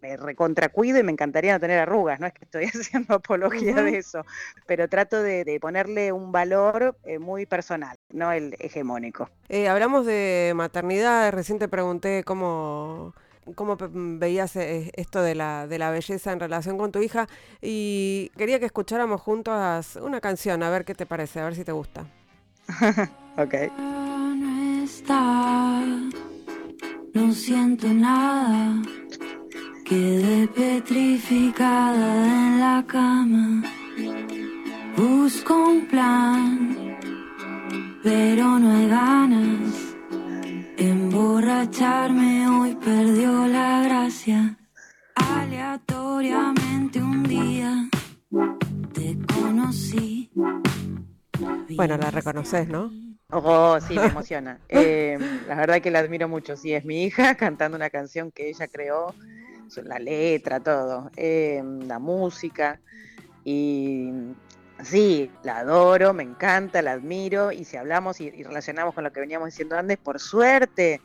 [0.00, 3.98] me recontracuido y me encantaría no tener arrugas, no es que estoy haciendo apología de
[3.98, 4.24] eso,
[4.66, 9.30] pero trato de, ponerle un valor eh, muy personal, no el hegemónico.
[9.48, 13.14] Eh, hablamos de maternidad, recién te pregunté cómo
[13.54, 17.28] cómo veías eh, esto de la, de la belleza en relación con tu hija
[17.62, 21.64] y quería que escucháramos juntos una canción, a ver qué te parece, a ver si
[21.64, 22.06] te gusta.
[23.36, 23.54] ok.
[23.78, 25.82] No está,
[27.14, 28.82] no siento nada.
[29.84, 33.62] Quedé petrificada en la cama.
[34.96, 36.96] Busco un plan,
[38.02, 39.96] pero no hay ganas.
[40.76, 42.35] Emborracharme
[42.86, 44.56] perdió la gracia.
[45.16, 47.88] Aleatoriamente un día
[48.94, 50.30] te conocí.
[51.74, 52.92] Bueno, la reconoces, ¿no?
[53.30, 54.60] Oh, sí, me emociona.
[54.68, 55.18] Eh,
[55.48, 56.56] la verdad que la admiro mucho.
[56.56, 59.12] Sí, es mi hija cantando una canción que ella creó
[59.82, 62.78] la letra, todo, eh, la música.
[63.42, 64.12] Y
[64.84, 67.50] sí, la adoro, me encanta, la admiro.
[67.50, 71.00] Y si hablamos y, relacionamos con lo que veníamos diciendo antes, por suerte,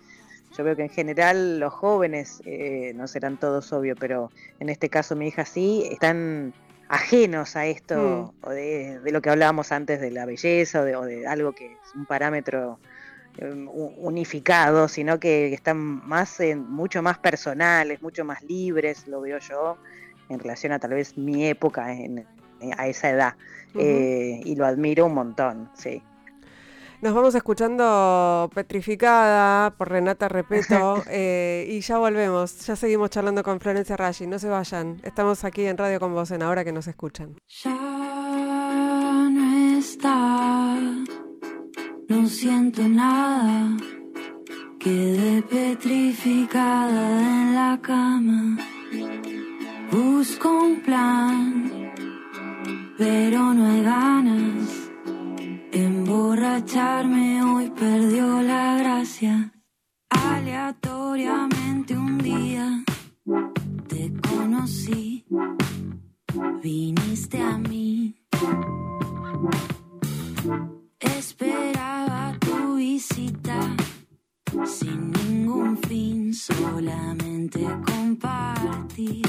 [0.55, 4.89] yo veo que en general los jóvenes, eh, no serán todos obvio, pero en este
[4.89, 6.53] caso mi hija sí, están
[6.89, 8.47] ajenos a esto, mm.
[8.47, 12.05] o de, lo que hablábamos antes de la belleza, o de algo que es un
[12.05, 12.79] parámetro
[13.37, 19.77] Em, unificado, sino que están más mucho más personales, mucho más libres, lo veo yo,
[20.27, 21.85] en relación a tal vez mi época
[22.77, 23.35] a esa edad.
[23.75, 26.03] Eh, y lo admiro un montón, sí.
[27.01, 32.65] Nos vamos escuchando Petrificada por Renata Repeto eh, y ya volvemos.
[32.65, 34.27] Ya seguimos charlando con Florencia Raggi.
[34.27, 34.99] No se vayan.
[35.03, 37.35] Estamos aquí en Radio con Vos en Ahora que nos escuchan.
[37.63, 40.71] Ya no está
[42.11, 43.77] no siento nada.
[44.79, 48.57] Quedé petrificada en la cama.
[49.91, 51.71] Busco un plan,
[52.97, 54.50] pero no hay ganas.
[56.61, 59.51] Emborracharme hoy perdió la gracia.
[60.09, 62.83] Aleatoriamente un día
[63.87, 65.25] te conocí,
[66.61, 68.15] viniste a mí.
[70.99, 73.75] Esperaba tu visita
[74.63, 79.25] sin ningún fin, solamente compartir.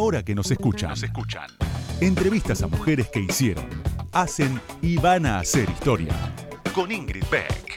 [0.00, 1.46] Ahora que nos escuchan, nos escuchan.
[2.00, 3.68] Entrevistas a mujeres que hicieron,
[4.12, 6.14] hacen y van a hacer historia.
[6.74, 7.69] Con Ingrid Beck.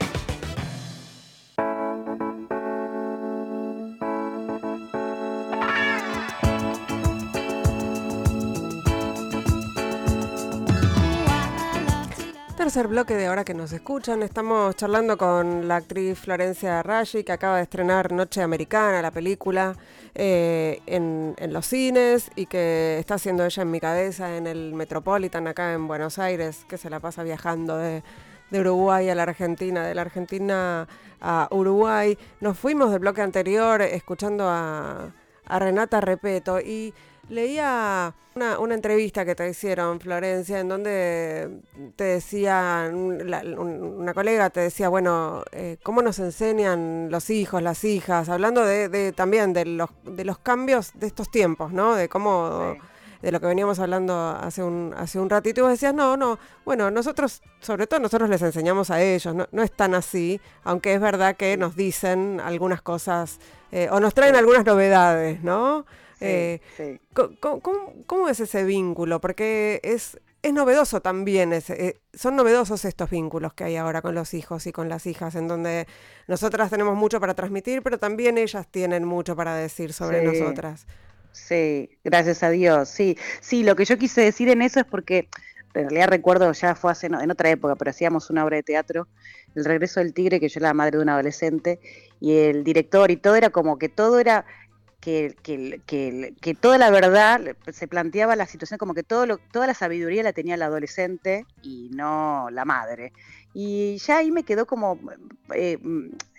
[12.74, 17.32] Tercer bloque de ahora que nos escuchan, estamos charlando con la actriz Florencia Raggi, que
[17.32, 19.76] acaba de estrenar Noche Americana, la película,
[20.16, 24.74] eh, en, en los cines y que está haciendo ella en mi cabeza en el
[24.74, 28.02] Metropolitan acá en Buenos Aires, que se la pasa viajando de,
[28.50, 30.88] de Uruguay a la Argentina, de la Argentina
[31.22, 32.18] a Uruguay.
[32.42, 35.12] Nos fuimos del bloque anterior escuchando a,
[35.46, 36.92] a Renata Repeto y
[37.30, 41.62] leía una, una entrevista que te hicieron, Florencia, en donde
[41.96, 47.84] te decía, la- una colega te decía, bueno, eh, ¿cómo nos enseñan los hijos, las
[47.84, 48.30] hijas?
[48.30, 51.96] Hablando de, de- también de los, de los cambios de estos tiempos, ¿no?
[51.96, 52.76] De cómo...
[53.22, 56.38] De lo que veníamos hablando hace un, hace un ratito, y vos decías, no, no,
[56.66, 60.94] bueno, nosotros, sobre todo nosotros les enseñamos a ellos, no, no es tan así, aunque
[60.94, 63.40] es verdad que nos dicen algunas cosas,
[63.72, 65.86] eh, o nos traen algunas novedades, ¿no?
[66.26, 67.00] Eh, sí.
[67.14, 69.20] ¿Cómo, cómo es ese vínculo?
[69.22, 74.34] Porque es, es novedoso también, eh, son novedosos estos vínculos que hay ahora con los
[74.34, 75.88] hijos y con las hijas, en donde
[76.28, 80.40] nosotras tenemos mucho para transmitir, pero también ellas tienen mucho para decir sobre Sí.
[80.40, 80.86] nosotras.
[81.32, 82.90] Sí, gracias a Dios.
[82.90, 85.28] Sí, sí, lo que yo quise decir en eso es porque
[85.74, 88.64] en realidad recuerdo, ya fue hace, no, en otra época, pero hacíamos una obra de
[88.64, 89.08] teatro,
[89.56, 91.80] El regreso del tigre, que yo era la madre de un adolescente,
[92.20, 94.46] y el director y todo era como que todo era
[95.04, 97.42] que, que, que, que toda la verdad
[97.74, 101.46] se planteaba la situación como que todo lo, toda la sabiduría la tenía el adolescente
[101.62, 103.12] y no la madre.
[103.54, 104.98] Y ya ahí me quedó como,
[105.54, 105.78] eh,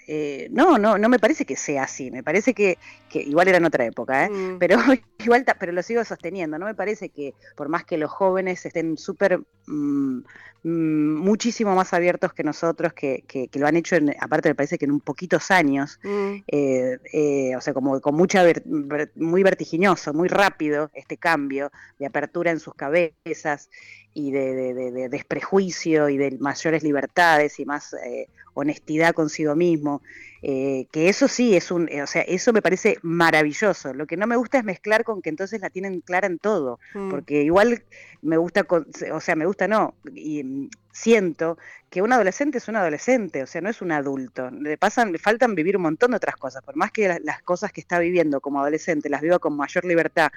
[0.06, 2.78] eh, no, no, no me parece que sea así, me parece que,
[3.08, 4.30] que igual era en otra época, ¿eh?
[4.30, 4.58] Mm.
[4.58, 4.76] pero
[5.18, 8.96] igual, pero lo sigo sosteniendo, no me parece que por más que los jóvenes estén
[8.98, 10.18] súper, mm,
[10.62, 14.54] mm, muchísimo más abiertos que nosotros, que, que- que lo han hecho, en- aparte me
[14.54, 15.98] parece que en un poquitos años,
[16.48, 21.70] eh, eh, o sea, como con mucha, ver- ver- muy vertiginoso, muy rápido este cambio
[21.98, 23.68] de apertura en sus cabezas
[24.14, 27.94] y de, de- de- de desprejuicio y de mayores libertades y más
[28.54, 30.02] honestidad consigo mismo,
[30.42, 33.92] eh, que eso sí es un, eh, o sea, eso me parece maravilloso.
[33.94, 36.78] Lo que no me gusta es mezclar con que entonces la tienen clara en todo,
[36.94, 37.10] Mm.
[37.10, 37.84] porque igual
[38.22, 41.58] me gusta, con- o sea, me gusta no, y siento
[41.90, 44.50] que un adolescente es un adolescente, o sea, no es un adulto.
[44.50, 47.42] Le pasan, le faltan vivir un montón de otras cosas, por más que la- las
[47.42, 50.30] cosas que está viviendo como adolescente las viva con mayor libertad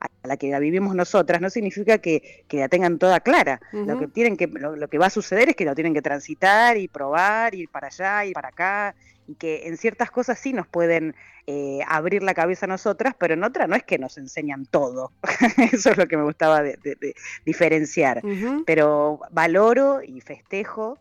[0.00, 3.60] a la que la vivimos nosotras, no significa que, que la tengan toda clara.
[3.72, 6.02] Lo que tienen que, lo, lo que va a suceder es que lo tienen que
[6.02, 8.94] transitar y probar, ir para allá, ir para acá,
[9.26, 11.14] y que en ciertas cosas sí nos pueden
[11.46, 15.12] eh, abrir la cabeza a nosotras, pero en otras no es que nos enseñan todo.
[15.72, 17.14] Eso es lo que me gustaba de- de- de
[17.44, 18.20] diferenciar
[18.66, 20.98] pero valoro y festejo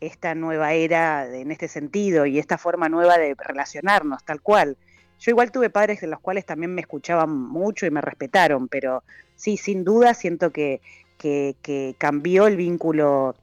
[0.00, 4.76] esta nueva era de- en este sentido y esta forma nueva de relacionarnos, tal cual.
[5.20, 9.02] Yo igual tuve padres de los cuales también me escuchaban mucho y me respetaron, pero
[9.36, 10.80] sí, sin duda siento que,
[11.16, 13.34] que, que cambió el vínculo,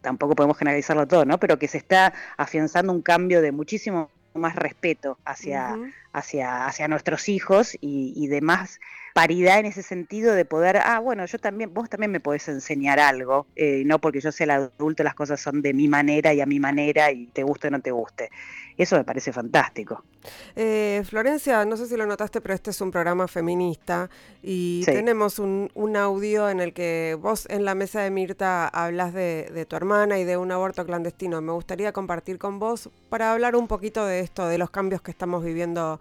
[0.00, 1.38] tampoco podemos generalizarlo todo, ¿no?
[1.38, 5.76] Pero que se está afianzando un cambio de muchísimo más respeto hacia,
[6.12, 8.80] hacia, hacia nuestros hijos y, y de más
[9.14, 13.00] paridad en ese sentido de poder, ah, bueno, yo también, vos también me podés enseñar
[13.00, 16.40] algo, eh, no porque yo sea el adulto, las cosas son de mi manera y
[16.40, 18.30] a mi manera y te guste o no te guste.
[18.76, 20.04] Eso me parece fantástico.
[20.56, 24.08] Eh, Florencia, no sé si lo notaste, pero este es un programa feminista
[24.42, 24.92] y Sí.
[24.92, 29.50] tenemos un, un audio en el que vos en la mesa de Mirta hablas de,
[29.52, 31.42] de tu hermana y de un aborto clandestino.
[31.42, 35.10] Me gustaría compartir con vos para hablar un poquito de esto, de los cambios que
[35.10, 36.00] estamos viviendo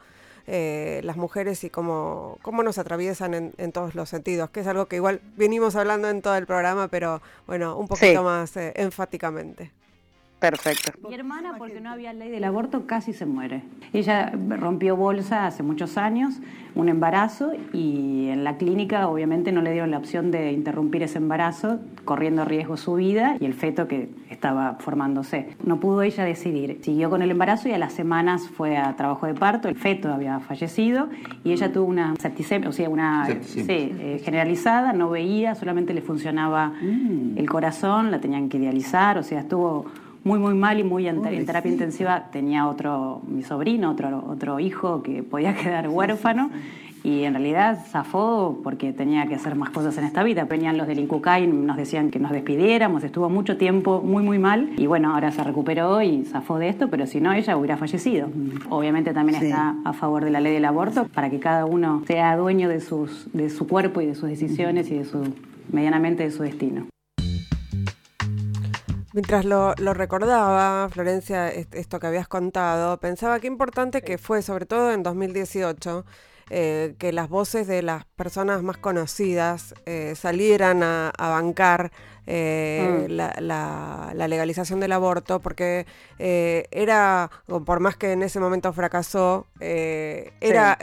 [0.52, 4.68] eh, las mujeres y cómo, cómo nos atraviesan en, en todos los sentidos, que es
[4.68, 8.26] algo que igual venimos hablando en todo el programa, pero bueno, un poquito Sí.
[8.26, 9.72] más eh, enfáticamente.
[10.40, 10.94] Perfecto.
[11.08, 13.62] Mi hermana, porque no había ley del aborto, casi se muere.
[13.92, 16.36] Ella rompió bolsa hace muchos años,
[16.76, 21.18] un embarazo, y en la clínica obviamente no le dieron la opción de interrumpir ese
[21.18, 25.58] embarazo, corriendo riesgo su vida y el feto que estaba formándose.
[25.66, 26.80] No pudo ella decidir.
[26.84, 29.68] Siguió con el embarazo y a las semanas fue a trabajo de parto.
[29.68, 31.10] El feto había fallecido
[31.44, 36.02] y ella tuvo una septicemia, o sea, una sí, eh, generalizada, no veía, solamente le
[36.02, 39.86] funcionaba el corazón, la tenían que idealizar, o sea, estuvo
[40.24, 42.30] muy, muy mal y muy en, en terapia intensiva.
[42.32, 46.50] Tenía otro, mi sobrino, otro, otro hijo que podía quedar huérfano
[47.04, 50.46] y en realidad zafó porque tenía que hacer más cosas en esta vida.
[50.46, 54.70] Venían los del Incucay, nos decían que nos despidiéramos, estuvo mucho tiempo muy muy mal
[54.78, 58.30] y bueno, ahora se recuperó y zafó de esto, pero si no ella hubiera fallecido.
[58.70, 62.36] Obviamente también está a favor de la ley del aborto para que cada uno sea
[62.36, 65.24] dueño de, sus, de su cuerpo y de sus decisiones y de su
[65.72, 66.89] medianamente de su destino.
[69.20, 74.94] Mientras lo, recordaba, Florencia, esto que habías contado, pensaba qué importante que fue, sobre todo
[74.94, 76.06] en 2018,
[76.50, 81.92] eh, que las voces de las personas más conocidas eh, salieran a, bancar
[82.32, 83.12] eh, mm.
[83.12, 85.86] la, legalización del aborto, porque
[86.20, 90.78] era, por más que en ese momento fracasó, era,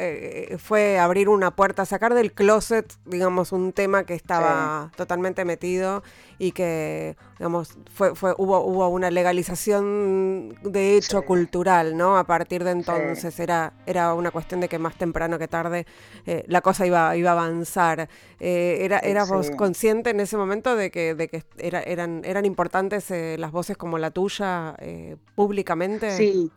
[0.59, 6.03] fue abrir una puerta, sacar del closet, digamos, un tema que estaba totalmente metido
[6.39, 12.19] y que, digamos, fue, fue, hubo, hubo una legalización de hecho cultural, ¿no?
[12.19, 15.87] A partir de entonces era, era una cuestión de que más temprano que tarde
[16.27, 18.09] eh, la cosa iba, iba a avanzar.
[18.39, 22.45] Eh, era, ¿Eras vos consciente en ese momento de que, de que era, eran, eran
[22.45, 24.77] importantes eh, las voces como la tuya
[25.35, 26.11] públicamente?
[26.11, 26.51] Sí,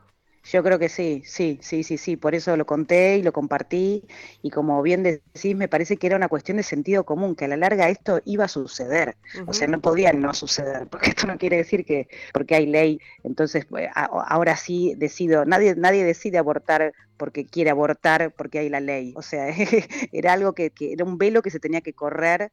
[0.43, 4.03] yo creo que sí, sí, sí, sí, sí, por eso lo conté y lo compartí.
[4.41, 7.47] Y como bien decís, me parece que era una cuestión de sentido común, que a
[7.47, 11.37] la larga esto iba a suceder, o sea, no podía no suceder, porque esto no
[11.37, 16.93] quiere decir que porque hay ley, entonces pues, ahora sí decido, nadie, nadie decide abortar
[17.17, 19.47] porque quiere abortar porque hay la ley, o sea,
[20.11, 22.49] era algo que, era un velo que se tenía que correr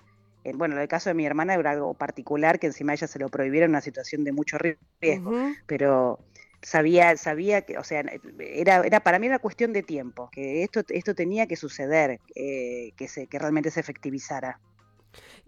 [0.54, 3.28] bueno, en el caso de mi hermana era algo particular, que encima ella se lo
[3.28, 5.32] prohibieron en una situación de mucho riesgo,
[5.66, 6.18] pero
[6.62, 8.04] sabía, sabía que, o sea,
[8.38, 12.92] era, era para mí una cuestión de tiempo, que esto, esto tenía que suceder, eh,
[12.96, 14.60] que, se, que realmente se efectivizara.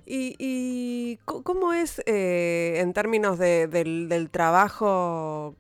[0.07, 5.55] ¿Y, y cómo es eh, en términos de, del, del, trabajo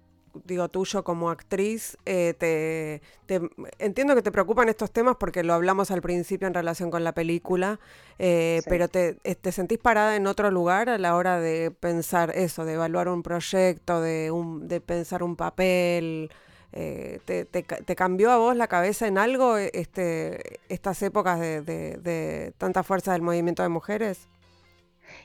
[0.44, 3.40] digo, tuyo como actriz, eh, te,
[3.78, 7.12] entiendo que te preocupan estos temas porque lo hablamos al principio en relación con la
[7.12, 7.78] película,
[8.18, 12.32] eh, pero te, eh, te, sentís parada en otro lugar a la hora de pensar
[12.34, 16.30] eso, de evaluar un proyecto, de, un, de pensar un papel.
[16.70, 22.82] te, te, cambió a vos la cabeza en algo este, estas épocas de, de tanta
[22.82, 24.28] fuerza del movimiento de mujeres?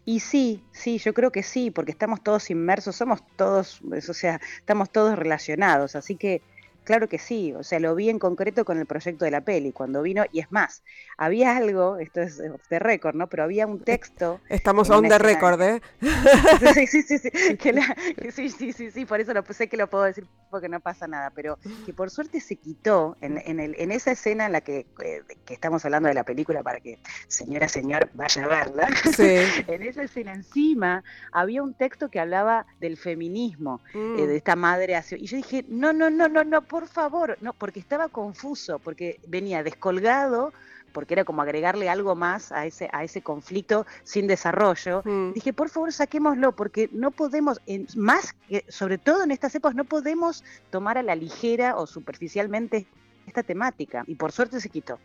[0.06, 4.42] Y sí, sí, yo creo que sí, porque estamos todos inmersos, somos todos, o sea,
[4.58, 6.42] estamos todos relacionados, así que
[6.84, 9.72] Claro que sí, o sea, lo vi en concreto con el proyecto de la peli,
[9.72, 10.84] cuando vino, y es más,
[11.18, 13.28] había algo, esto es de récord, ¿no?
[13.28, 14.42] Pero había un texto.
[14.50, 15.82] Estamos on the record, ¿eh?
[16.74, 17.30] Sí, sí, sí, sí,
[18.32, 21.08] sí, sí, sí, sí, por eso lo, sé que lo puedo decir porque no pasa
[21.08, 24.62] nada, pero que por suerte se quitó en, en, el, en esa escena en la
[24.62, 28.88] que, eh, que, estamos hablando de la película para que señora, señor vaya a verla.
[29.16, 29.24] Sí.
[29.68, 34.28] en esa escena encima había un texto que hablaba del feminismo, eh, mm.
[34.28, 35.02] de esta madre.
[35.18, 39.20] Y yo dije, no, no, no, no, no por favor, no, porque estaba confuso, porque
[39.28, 40.52] venía descolgado,
[40.92, 45.04] porque era como agregarle algo más a ese, a ese conflicto sin desarrollo.
[45.06, 45.34] Mm.
[45.34, 47.62] Dije, por favor, saquémoslo, porque no podemos,
[47.96, 52.88] más que, sobre todo en estas épocas, no podemos tomar a la ligera o superficialmente
[53.28, 54.04] esta temática.
[54.08, 54.98] Y por suerte se quitó.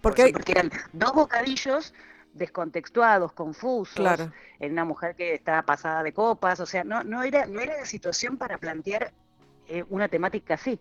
[0.00, 1.94] Porque, porque eran dos bocadillos
[2.32, 4.18] descontextuados, confusos,
[4.58, 7.76] en una mujer que estaba pasada de copas, o sea, no, no, era, no era
[7.76, 9.12] la situación para plantear
[9.66, 10.78] eh, una temática así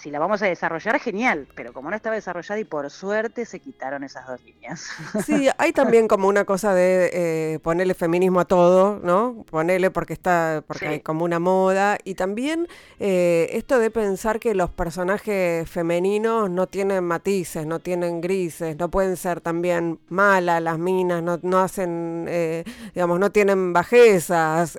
[0.00, 3.60] si la vamos a desarrollar, genial, pero como no estaba desarrollada y por suerte se
[3.60, 4.88] quitaron esas dos líneas.
[5.26, 9.44] Sí, hay también como una cosa de eh, ponerle feminismo a todo, ¿no?
[9.50, 11.98] Ponerle porque está, porque hay como una moda.
[12.04, 12.66] Y también
[12.98, 18.90] eh, esto de pensar que los personajes femeninos no tienen matices, no tienen grises, no
[18.90, 24.78] pueden ser también malas las minas, no, no hacen, eh, digamos, no tienen bajezas,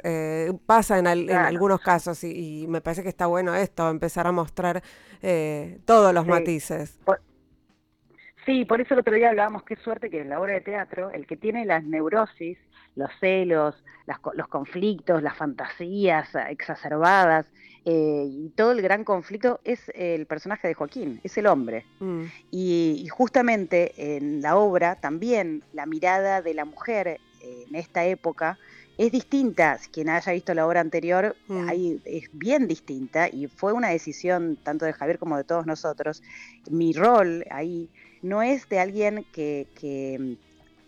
[0.65, 4.81] pasa en, algunos casos y, y me parece que está bueno esto, empezar a mostrar
[5.21, 6.97] eh, todos los matices.
[8.45, 11.11] sí, por eso el otro día hablábamos, qué suerte que en la obra de teatro,
[11.11, 12.57] el que tiene las neurosis,
[12.95, 13.75] los celos,
[14.33, 17.45] los conflictos, las fantasías exacerbadas
[17.85, 21.85] eh, y todo el gran conflicto es el personaje de Joaquín, es el hombre.
[21.99, 22.25] Mm.
[22.51, 28.59] Y, justamente en la obra también la mirada de la mujer en esta época
[28.97, 31.69] es distinta, quien haya visto la obra anterior, mm.
[32.05, 36.21] es bien distinta y fue una decisión tanto de Javier como de todos nosotros.
[36.69, 37.89] Mi rol ahí
[38.21, 40.37] no es de alguien que, que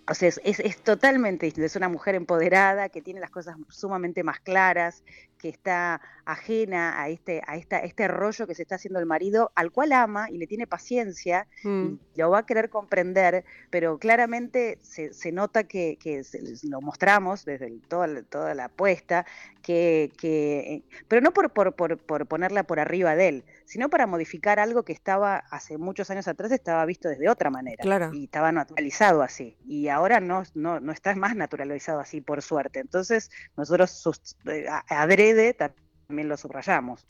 [0.10, 1.66] o sea, es, es, totalmente distinto.
[1.66, 5.04] Es una mujer empoderada que tiene las cosas sumamente más claras,
[5.38, 9.52] que está ajena a este, a esta, este rollo que se está haciendo el marido,
[9.56, 11.88] al cual ama y le tiene paciencia mm.
[12.16, 16.22] y lo va a querer comprender, pero claramente se, se nota que, que
[16.64, 19.26] lo mostramos desde toda, toda la apuesta,
[19.62, 24.08] que, que, pero no por, por, por, por ponerla por arriba de él, sino para
[24.08, 28.12] modificar algo que estaba hace muchos años atrás estaba visto desde otra manera Claro.
[28.14, 32.80] y estaba naturalizado así y ahora no, no, no está más naturalizado así por suerte.
[32.80, 37.08] Entonces nosotros eh, adrede también lo subrayamos.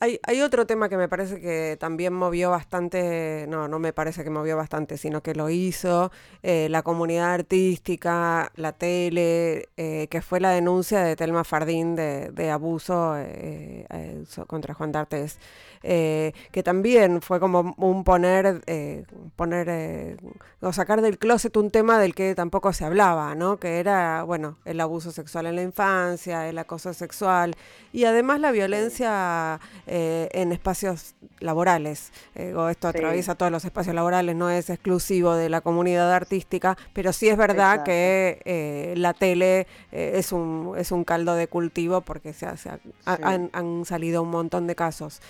[0.00, 4.24] Hay, hay otro tema que me parece que también movió bastante, no, no me parece
[4.24, 6.10] que movió bastante, sino que lo hizo
[6.42, 12.30] eh, la comunidad artística, la tele, eh, que fue la denuncia de Telma Fardín de,
[12.32, 15.38] de abuso eh, eh, contra Juan D'Artes,
[15.82, 19.04] eh, que también fue como un poner, eh,
[19.36, 20.16] poner eh,
[20.60, 23.56] o sacar del closet un tema del que tampoco se hablaba, ¿no?
[23.58, 27.54] Que era, bueno, el abuso sexual en la infancia, el acoso sexual
[27.92, 32.12] y además la violencia eh, en espacios laborales.
[32.56, 32.98] O esto Sí.
[32.98, 37.36] atraviesa todos los espacios laborales, no es exclusivo de la comunidad artística, pero sí es
[37.36, 37.84] verdad Exacto.
[37.86, 43.22] que la tele es, un, es un caldo de cultivo porque se, hace- ha- Sí.
[43.24, 45.20] han, han salido un montón de casos.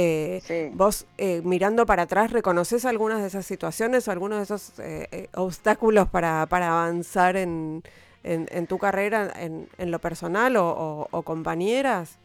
[0.00, 0.70] Eh, Sí.
[0.74, 5.28] Vos, eh, mirando para atrás, ¿reconoces algunas de esas situaciones o algunos de esos eh,
[5.34, 7.82] obstáculos para, para avanzar en,
[8.22, 12.16] en, en tu carrera, en, en lo personal o, o- o compañeras?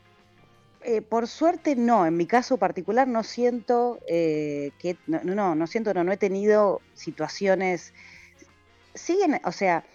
[1.09, 6.11] Por suerte no, en mi caso particular no siento que, no, no, siento, no, no
[6.11, 7.93] he tenido situaciones,
[8.93, 9.85] siguen, o sea,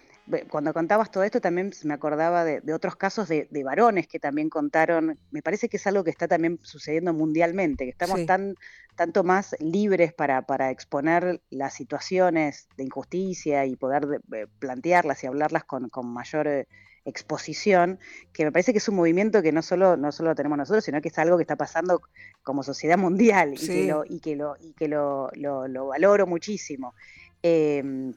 [0.49, 4.19] cuando contabas todo esto también me acordaba de, de otros casos de, de varones que
[4.19, 8.25] también contaron, me parece que es algo que está también sucediendo mundialmente, que estamos Sí.
[8.25, 8.55] tan,
[8.95, 15.23] tanto más libres para, para exponer las situaciones de injusticia y poder de- eh, plantearlas
[15.23, 16.47] y hablarlas con, con mayor...
[16.47, 16.67] eh,
[17.05, 17.97] exposición,
[18.33, 20.83] que me parece que es un movimiento que no solo, no solo lo tenemos nosotros,
[20.83, 22.01] sino que es algo que está pasando
[22.43, 26.27] como sociedad mundial y que lo, y que lo, y que lo, lo- lo valoro
[26.27, 26.93] muchísimo.
[27.41, 28.13] Em,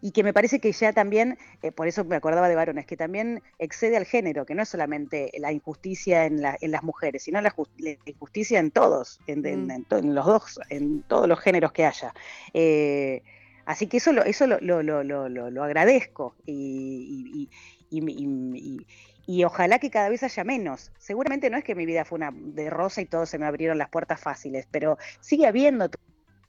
[0.00, 2.96] y que me parece que ya también, eh, por eso me acordaba de varones, que
[2.96, 7.22] también excede al género, que no es solamente la injusticia en, la- en las mujeres,
[7.24, 9.70] sino la, la injusticia en todos, en, Mm.
[9.70, 12.12] en to- en los dos, en todos los géneros que haya.
[12.54, 13.22] Eh,
[13.64, 17.50] así que eso lo, eso lo, lo- lo- lo- lo- lo agradezco y,
[17.90, 18.86] y- y- y- y-
[19.26, 20.90] y ojalá que cada vez haya menos.
[20.98, 23.76] Seguramente no es que mi vida fue una de rosa y todos se me abrieron
[23.78, 25.90] las puertas fáciles, pero sigue habiendo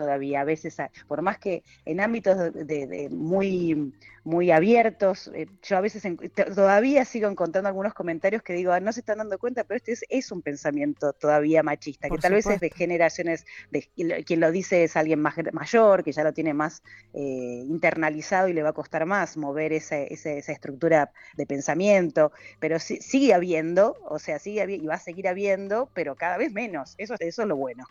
[0.04, 0.78] todavía a veces,
[1.08, 3.94] por más que en ámbitos de, de- muy,
[4.24, 6.18] muy abiertos, eh, yo a veces en-
[6.56, 9.92] todavía sigo encontrando algunos comentarios que digo, "Ah, no se están dando cuenta, pero este
[9.92, 13.90] es, es un pensamiento todavía machista, Por que tal vez es de generaciones, de,
[14.26, 16.82] quien lo dice es alguien más mayor, que ya lo tiene más
[17.14, 22.32] eh, internalizado y le va a costar más mover ese- ese- esa estructura de pensamiento,
[22.62, 26.38] pero sí- sigue habiendo, o sea, sigue habi- y va a seguir habiendo, pero cada
[26.38, 27.86] vez menos, eso, eso es lo bueno.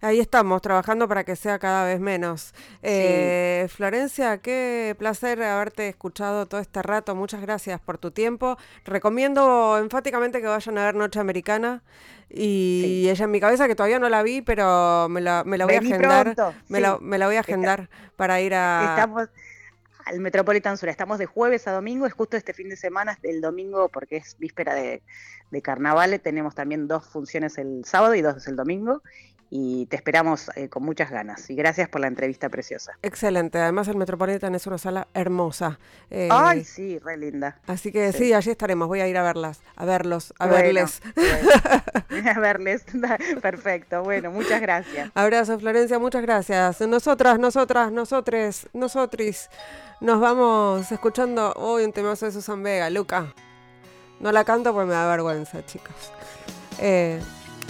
[0.00, 2.54] Ahí estamos, trabajando para que sea cada vez menos.
[2.82, 7.14] Eh, Florencia, qué placer haberte escuchado todo este rato.
[7.14, 8.56] Muchas gracias por tu tiempo.
[8.84, 11.82] Recomiendo enfáticamente que vayan a ver Noche Americana.
[12.30, 15.64] Y ella en mi cabeza, que todavía no la vi, pero me la, me la
[15.64, 16.34] voy Vení a agendar.
[16.34, 16.82] pronto, me, sí.
[16.82, 18.94] la, me la voy a Está- agendar para ir a.
[18.96, 19.28] Estamos
[20.04, 23.40] al Metropolitan Sur, estamos de jueves a domingo, es justo este fin de semana, el
[23.42, 25.02] domingo, porque es víspera de,
[25.50, 29.02] de carnaval, tenemos también dos funciones el sábado y dos el domingo,
[29.50, 31.48] y te esperamos eh, con muchas ganas.
[31.48, 32.92] Y gracias por la entrevista preciosa.
[33.02, 33.58] Excelente.
[33.58, 35.78] Además, el Metropolitan es una sala hermosa.
[36.10, 37.58] Eh, Ay, sí, re linda.
[37.66, 38.18] Así que sí.
[38.18, 38.32] sí.
[38.34, 38.88] allí estaremos.
[38.88, 41.00] Voy a ir a verlas, a verlos, a Bueno, verles.
[41.14, 42.30] bueno.
[42.36, 42.84] a verles.
[43.42, 45.10] Perfecto, bueno, muchas gracias.
[45.14, 46.80] Abrazo, Florencia, muchas gracias.
[46.82, 49.48] Nosotras, nosotras, nosotres, nosotris,
[50.00, 53.32] nos vamos escuchando hoy un temazo de Susan Vega, Luca.
[54.20, 55.94] No la canto porque me da vergüenza, chicos.
[56.80, 57.20] Eh,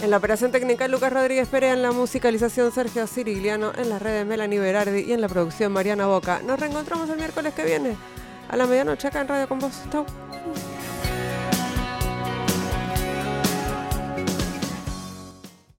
[0.01, 4.25] en la operación técnica, Lucas Rodríguez Perea, en la musicalización, Sergio Cirigliano, en las redes,
[4.25, 6.41] Melanie Berardi y en la producción, Mariana Boca.
[6.45, 7.95] Nos reencontramos el miércoles que viene
[8.47, 10.28] a la medianoche acá en Radio con.